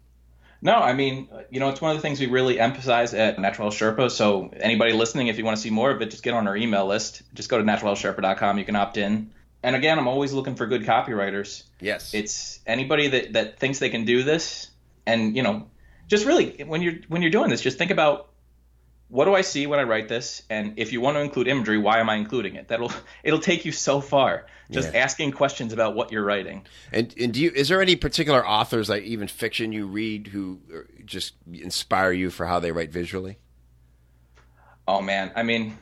No, 0.64 0.76
I 0.76 0.92
mean, 0.92 1.28
you 1.50 1.58
know, 1.58 1.70
it's 1.70 1.80
one 1.80 1.90
of 1.90 1.96
the 1.96 2.02
things 2.02 2.20
we 2.20 2.26
really 2.26 2.60
emphasize 2.60 3.14
at 3.14 3.38
Natural 3.38 3.68
Health 3.68 3.80
Sherpa. 3.80 4.10
So 4.10 4.50
anybody 4.54 4.92
listening, 4.92 5.26
if 5.26 5.36
you 5.36 5.44
want 5.44 5.56
to 5.56 5.62
see 5.62 5.70
more 5.70 5.90
of 5.90 6.00
it, 6.02 6.10
just 6.10 6.22
get 6.22 6.34
on 6.34 6.46
our 6.46 6.56
email 6.56 6.86
list. 6.86 7.22
Just 7.34 7.48
go 7.48 7.58
to 7.58 7.64
naturalhealthsherpa.com. 7.64 8.58
You 8.58 8.64
can 8.64 8.76
opt 8.76 8.96
in. 8.96 9.32
And 9.64 9.74
again, 9.74 9.98
I'm 9.98 10.06
always 10.06 10.32
looking 10.32 10.54
for 10.54 10.66
good 10.66 10.82
copywriters. 10.82 11.64
Yes. 11.80 12.14
It's 12.14 12.60
anybody 12.64 13.08
that, 13.08 13.32
that 13.32 13.58
thinks 13.58 13.80
they 13.80 13.90
can 13.90 14.04
do 14.04 14.22
this. 14.22 14.68
And, 15.04 15.36
you 15.36 15.42
know, 15.42 15.66
just 16.06 16.26
really 16.26 16.62
when 16.64 16.82
you're 16.82 16.94
when 17.08 17.22
you're 17.22 17.30
doing 17.30 17.50
this, 17.50 17.60
just 17.60 17.78
think 17.78 17.90
about 17.90 18.28
what 19.12 19.26
do 19.26 19.34
I 19.34 19.42
see 19.42 19.66
when 19.66 19.78
I 19.78 19.82
write 19.82 20.08
this, 20.08 20.42
and 20.48 20.72
if 20.78 20.90
you 20.90 21.02
want 21.02 21.18
to 21.18 21.20
include 21.20 21.46
imagery, 21.46 21.76
why 21.76 21.98
am 21.98 22.08
I 22.08 22.14
including 22.14 22.54
it? 22.54 22.68
That'll 22.68 22.90
it'll 23.22 23.40
take 23.40 23.66
you 23.66 23.70
so 23.70 24.00
far. 24.00 24.46
Just 24.70 24.94
yeah. 24.94 25.00
asking 25.00 25.32
questions 25.32 25.74
about 25.74 25.94
what 25.94 26.10
you're 26.10 26.24
writing. 26.24 26.64
And 26.92 27.14
and 27.20 27.34
do 27.34 27.42
you 27.42 27.50
is 27.54 27.68
there 27.68 27.82
any 27.82 27.94
particular 27.94 28.46
authors, 28.46 28.88
like 28.88 29.02
even 29.02 29.28
fiction, 29.28 29.70
you 29.70 29.86
read 29.86 30.28
who 30.28 30.60
uh, 30.74 30.78
just 31.04 31.34
inspire 31.52 32.12
you 32.12 32.30
for 32.30 32.46
how 32.46 32.58
they 32.58 32.72
write 32.72 32.90
visually? 32.90 33.36
Oh 34.88 35.02
man, 35.02 35.30
I 35.36 35.42
mean, 35.42 35.76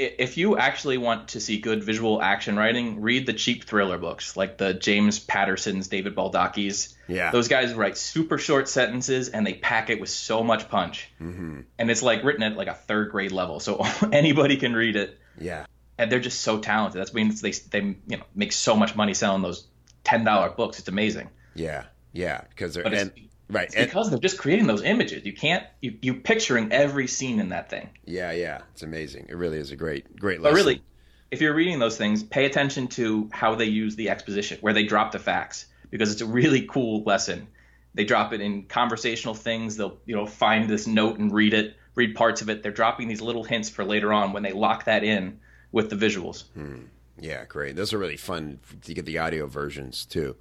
if 0.00 0.36
you 0.36 0.56
actually 0.56 0.98
want 0.98 1.28
to 1.28 1.40
see 1.40 1.58
good 1.58 1.84
visual 1.84 2.20
action 2.22 2.56
writing, 2.56 3.00
read 3.00 3.26
the 3.26 3.32
cheap 3.32 3.64
thriller 3.64 3.98
books 3.98 4.36
like 4.36 4.58
the 4.58 4.74
James 4.74 5.18
Patterson's, 5.18 5.88
David 5.88 6.14
Baldacci's. 6.14 6.96
Yeah. 7.08 7.30
Those 7.30 7.48
guys 7.48 7.74
write 7.74 7.98
super 7.98 8.38
short 8.38 8.68
sentences 8.68 9.28
and 9.28 9.46
they 9.46 9.54
pack 9.54 9.90
it 9.90 10.00
with 10.00 10.08
so 10.08 10.42
much 10.42 10.68
punch. 10.68 11.10
Mm-hmm. 11.20 11.60
And 11.78 11.90
it's 11.90 12.02
like 12.02 12.24
written 12.24 12.42
at 12.42 12.56
like 12.56 12.68
a 12.68 12.74
third 12.74 13.10
grade 13.10 13.32
level, 13.32 13.60
so 13.60 13.84
anybody 14.12 14.56
can 14.56 14.74
read 14.74 14.96
it. 14.96 15.18
Yeah. 15.38 15.66
And 15.98 16.10
they're 16.10 16.20
just 16.20 16.40
so 16.40 16.58
talented. 16.58 17.00
That's 17.00 17.12
means 17.12 17.40
they 17.40 17.52
they 17.52 17.80
you 18.06 18.16
know 18.16 18.24
make 18.34 18.52
so 18.52 18.74
much 18.74 18.96
money 18.96 19.12
selling 19.12 19.42
those 19.42 19.66
ten 20.02 20.24
dollar 20.24 20.50
books. 20.50 20.78
It's 20.78 20.88
amazing. 20.88 21.28
Yeah, 21.54 21.84
yeah, 22.12 22.42
because 22.48 22.74
they're 22.74 22.86
and, 22.86 23.12
Right. 23.50 23.64
It's 23.64 23.74
because 23.74 24.10
they're 24.10 24.18
just 24.18 24.38
creating 24.38 24.66
those 24.66 24.82
images. 24.82 25.24
You 25.24 25.32
can't 25.32 25.64
you 25.80 25.96
you 26.00 26.14
picturing 26.14 26.72
every 26.72 27.06
scene 27.06 27.40
in 27.40 27.50
that 27.50 27.68
thing. 27.68 27.90
Yeah, 28.04 28.32
yeah. 28.32 28.62
It's 28.72 28.82
amazing. 28.82 29.26
It 29.28 29.36
really 29.36 29.58
is 29.58 29.72
a 29.72 29.76
great 29.76 30.16
great 30.16 30.40
lesson. 30.40 30.54
But 30.54 30.56
really, 30.56 30.82
if 31.30 31.40
you're 31.40 31.54
reading 31.54 31.78
those 31.78 31.96
things, 31.96 32.22
pay 32.22 32.46
attention 32.46 32.88
to 32.88 33.28
how 33.32 33.54
they 33.54 33.66
use 33.66 33.96
the 33.96 34.10
exposition, 34.10 34.58
where 34.60 34.72
they 34.72 34.84
drop 34.84 35.12
the 35.12 35.18
facts, 35.18 35.66
because 35.90 36.12
it's 36.12 36.22
a 36.22 36.26
really 36.26 36.62
cool 36.62 37.02
lesson. 37.02 37.48
They 37.94 38.04
drop 38.04 38.32
it 38.32 38.40
in 38.40 38.64
conversational 38.64 39.34
things. 39.34 39.76
They'll 39.76 39.98
you 40.06 40.14
know 40.14 40.26
find 40.26 40.68
this 40.68 40.86
note 40.86 41.18
and 41.18 41.32
read 41.32 41.54
it, 41.54 41.76
read 41.94 42.14
parts 42.14 42.42
of 42.42 42.50
it. 42.50 42.62
They're 42.62 42.72
dropping 42.72 43.08
these 43.08 43.20
little 43.20 43.44
hints 43.44 43.68
for 43.68 43.84
later 43.84 44.12
on 44.12 44.32
when 44.32 44.42
they 44.42 44.52
lock 44.52 44.84
that 44.84 45.02
in 45.02 45.40
with 45.72 45.90
the 45.90 45.96
visuals. 45.96 46.44
Hmm. 46.52 46.82
Yeah, 47.18 47.44
great. 47.44 47.76
Those 47.76 47.92
are 47.92 47.98
really 47.98 48.16
fun 48.16 48.60
to 48.84 48.94
get 48.94 49.04
the 49.04 49.18
audio 49.18 49.46
versions 49.46 50.06
too. 50.06 50.36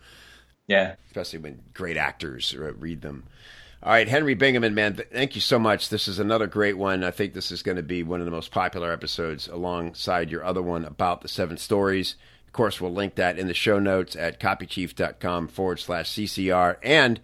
Yeah. 0.70 0.96
Especially 1.08 1.40
when 1.40 1.64
great 1.74 1.98
actors 1.98 2.56
uh, 2.58 2.74
read 2.76 3.02
them. 3.02 3.26
All 3.82 3.92
right, 3.92 4.08
Henry 4.08 4.36
Bingaman, 4.36 4.74
man, 4.74 4.98
th- 4.98 5.08
thank 5.12 5.36
you 5.36 5.42
so 5.42 5.58
much. 5.58 5.90
This 5.90 6.08
is 6.08 6.20
another 6.20 6.48
great 6.48 6.78
one. 6.78 7.04
I 7.04 7.12
think 7.12 7.34
this 7.34 7.52
is 7.52 7.64
going 7.64 7.78
to 7.78 7.84
be 7.84 8.04
one 8.04 8.20
of 8.20 8.26
the 8.26 8.32
most 8.32 8.52
popular 8.52 8.92
episodes 8.92 9.48
alongside 9.48 10.30
your 10.30 10.44
other 10.44 10.62
one 10.62 10.86
about 10.86 11.22
the 11.22 11.28
seven 11.28 11.58
stories. 11.58 12.16
Of 12.46 12.54
course, 12.54 12.80
we'll 12.80 12.94
link 12.94 13.16
that 13.16 13.40
in 13.40 13.48
the 13.48 13.54
show 13.54 13.80
notes 13.80 14.16
at 14.16 14.40
copychief.com 14.40 15.48
forward 15.48 15.80
slash 15.80 16.12
CCR. 16.12 16.78
And 16.84 17.20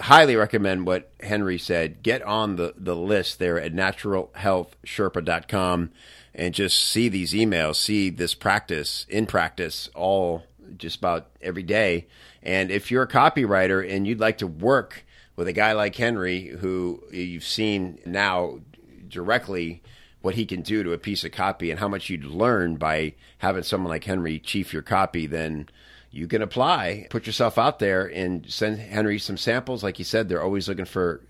highly 0.00 0.34
recommend 0.36 0.86
what 0.86 1.10
Henry 1.20 1.58
said. 1.58 2.02
Get 2.02 2.22
on 2.22 2.56
the, 2.56 2.74
the 2.76 2.96
list 2.96 3.38
there 3.38 3.60
at 3.60 3.74
naturalhealthsherpa.com 3.74 5.90
and 6.34 6.54
just 6.54 6.78
see 6.78 7.08
these 7.08 7.34
emails, 7.34 7.76
see 7.76 8.10
this 8.10 8.34
practice 8.34 9.06
in 9.08 9.26
practice 9.26 9.88
all 9.94 10.42
just 10.76 10.98
about 10.98 11.28
every 11.42 11.62
day 11.62 12.08
and 12.42 12.70
if 12.70 12.90
you're 12.90 13.02
a 13.02 13.08
copywriter 13.08 13.88
and 13.88 14.06
you'd 14.06 14.20
like 14.20 14.38
to 14.38 14.46
work 14.46 15.04
with 15.36 15.48
a 15.48 15.52
guy 15.52 15.72
like 15.72 15.94
Henry, 15.96 16.48
who 16.48 17.02
you've 17.10 17.44
seen 17.44 17.98
now 18.04 18.60
directly 19.08 19.82
what 20.20 20.34
he 20.34 20.44
can 20.46 20.62
do 20.62 20.82
to 20.82 20.92
a 20.92 20.98
piece 20.98 21.24
of 21.24 21.32
copy 21.32 21.70
and 21.70 21.80
how 21.80 21.88
much 21.88 22.10
you'd 22.10 22.24
learn 22.24 22.76
by 22.76 23.14
having 23.38 23.62
someone 23.62 23.90
like 23.90 24.04
Henry 24.04 24.38
chief 24.38 24.72
your 24.72 24.82
copy, 24.82 25.26
then 25.26 25.68
you 26.10 26.26
can 26.26 26.42
apply, 26.42 27.06
put 27.10 27.26
yourself 27.26 27.56
out 27.56 27.78
there 27.78 28.06
and 28.06 28.50
send 28.50 28.78
Henry 28.78 29.18
some 29.18 29.36
samples. 29.36 29.82
Like 29.82 29.98
you 29.98 30.04
said, 30.04 30.28
they're 30.28 30.42
always 30.42 30.68
looking 30.68 30.84
for 30.84 31.22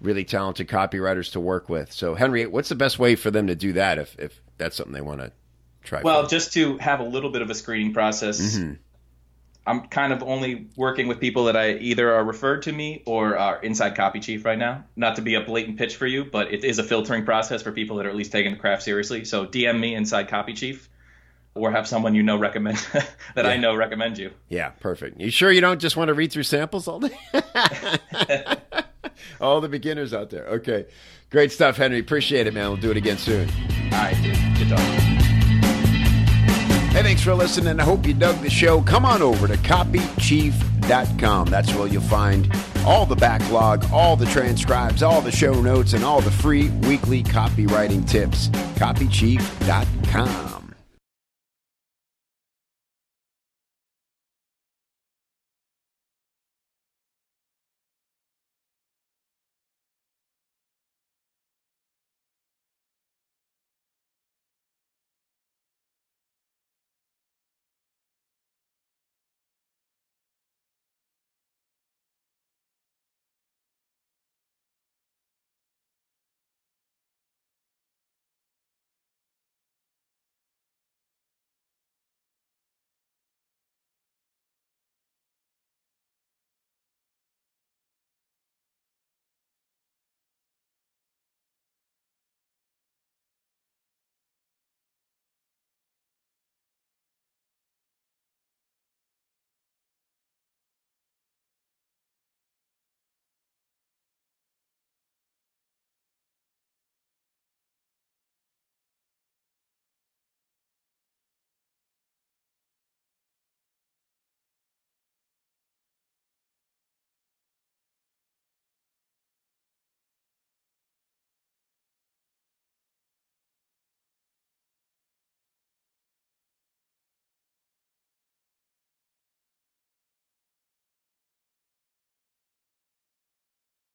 really 0.00 0.24
talented 0.24 0.68
copywriters 0.68 1.32
to 1.32 1.40
work 1.40 1.68
with. 1.68 1.92
So, 1.92 2.14
Henry, 2.14 2.46
what's 2.46 2.68
the 2.68 2.74
best 2.74 2.98
way 2.98 3.14
for 3.14 3.30
them 3.30 3.46
to 3.46 3.54
do 3.54 3.74
that 3.74 3.98
if, 3.98 4.18
if 4.18 4.42
that's 4.58 4.76
something 4.76 4.92
they 4.92 5.00
want 5.00 5.20
to 5.20 5.32
try? 5.82 6.02
Well, 6.02 6.24
for? 6.24 6.30
just 6.30 6.52
to 6.54 6.76
have 6.78 7.00
a 7.00 7.04
little 7.04 7.30
bit 7.30 7.42
of 7.42 7.50
a 7.50 7.54
screening 7.54 7.94
process. 7.94 8.40
Mm-hmm. 8.40 8.74
I'm 9.66 9.86
kind 9.86 10.12
of 10.12 10.22
only 10.22 10.68
working 10.76 11.06
with 11.06 11.20
people 11.20 11.44
that 11.46 11.56
I 11.56 11.72
either 11.74 12.12
are 12.12 12.24
referred 12.24 12.62
to 12.62 12.72
me 12.72 13.02
or 13.06 13.38
are 13.38 13.60
inside 13.62 13.96
copy 13.96 14.20
chief 14.20 14.44
right 14.44 14.58
now. 14.58 14.84
Not 14.94 15.16
to 15.16 15.22
be 15.22 15.36
a 15.36 15.40
blatant 15.40 15.78
pitch 15.78 15.96
for 15.96 16.06
you, 16.06 16.24
but 16.24 16.52
it 16.52 16.64
is 16.64 16.78
a 16.78 16.82
filtering 16.82 17.24
process 17.24 17.62
for 17.62 17.72
people 17.72 17.96
that 17.96 18.06
are 18.06 18.10
at 18.10 18.16
least 18.16 18.30
taking 18.32 18.52
the 18.52 18.58
craft 18.58 18.82
seriously. 18.82 19.24
So 19.24 19.46
DM 19.46 19.80
me 19.80 19.94
inside 19.94 20.28
copy 20.28 20.52
chief 20.52 20.90
or 21.54 21.70
have 21.70 21.86
someone 21.86 22.14
you 22.14 22.22
know 22.22 22.36
recommend 22.36 22.76
that 22.92 23.14
yeah. 23.36 23.46
I 23.46 23.56
know 23.56 23.74
recommend 23.74 24.18
you. 24.18 24.32
Yeah, 24.48 24.70
perfect. 24.70 25.20
You 25.20 25.30
sure 25.30 25.50
you 25.50 25.60
don't 25.60 25.80
just 25.80 25.96
want 25.96 26.08
to 26.08 26.14
read 26.14 26.32
through 26.32 26.42
samples 26.42 26.86
all 26.86 27.00
day? 27.00 27.16
all 29.40 29.60
the 29.60 29.68
beginners 29.68 30.12
out 30.12 30.30
there. 30.30 30.46
Okay. 30.46 30.86
Great 31.30 31.52
stuff, 31.52 31.76
Henry. 31.76 32.00
Appreciate 32.00 32.46
it, 32.46 32.54
man. 32.54 32.68
We'll 32.68 32.76
do 32.76 32.90
it 32.90 32.96
again 32.96 33.18
soon. 33.18 33.48
All 33.84 33.98
right, 33.98 34.16
dude. 34.22 34.36
Good 34.58 34.76
talk. 34.76 35.03
Hey, 36.94 37.02
thanks 37.02 37.22
for 37.22 37.34
listening. 37.34 37.80
I 37.80 37.82
hope 37.82 38.06
you 38.06 38.14
dug 38.14 38.36
the 38.36 38.48
show. 38.48 38.80
Come 38.80 39.04
on 39.04 39.20
over 39.20 39.48
to 39.48 39.56
copychief.com. 39.56 41.48
That's 41.48 41.74
where 41.74 41.88
you'll 41.88 42.02
find 42.02 42.48
all 42.86 43.04
the 43.04 43.16
backlog, 43.16 43.84
all 43.92 44.14
the 44.14 44.26
transcribes, 44.26 45.02
all 45.02 45.20
the 45.20 45.32
show 45.32 45.60
notes, 45.60 45.94
and 45.94 46.04
all 46.04 46.20
the 46.20 46.30
free 46.30 46.68
weekly 46.86 47.24
copywriting 47.24 48.08
tips. 48.08 48.46
Copychief.com. 48.76 50.53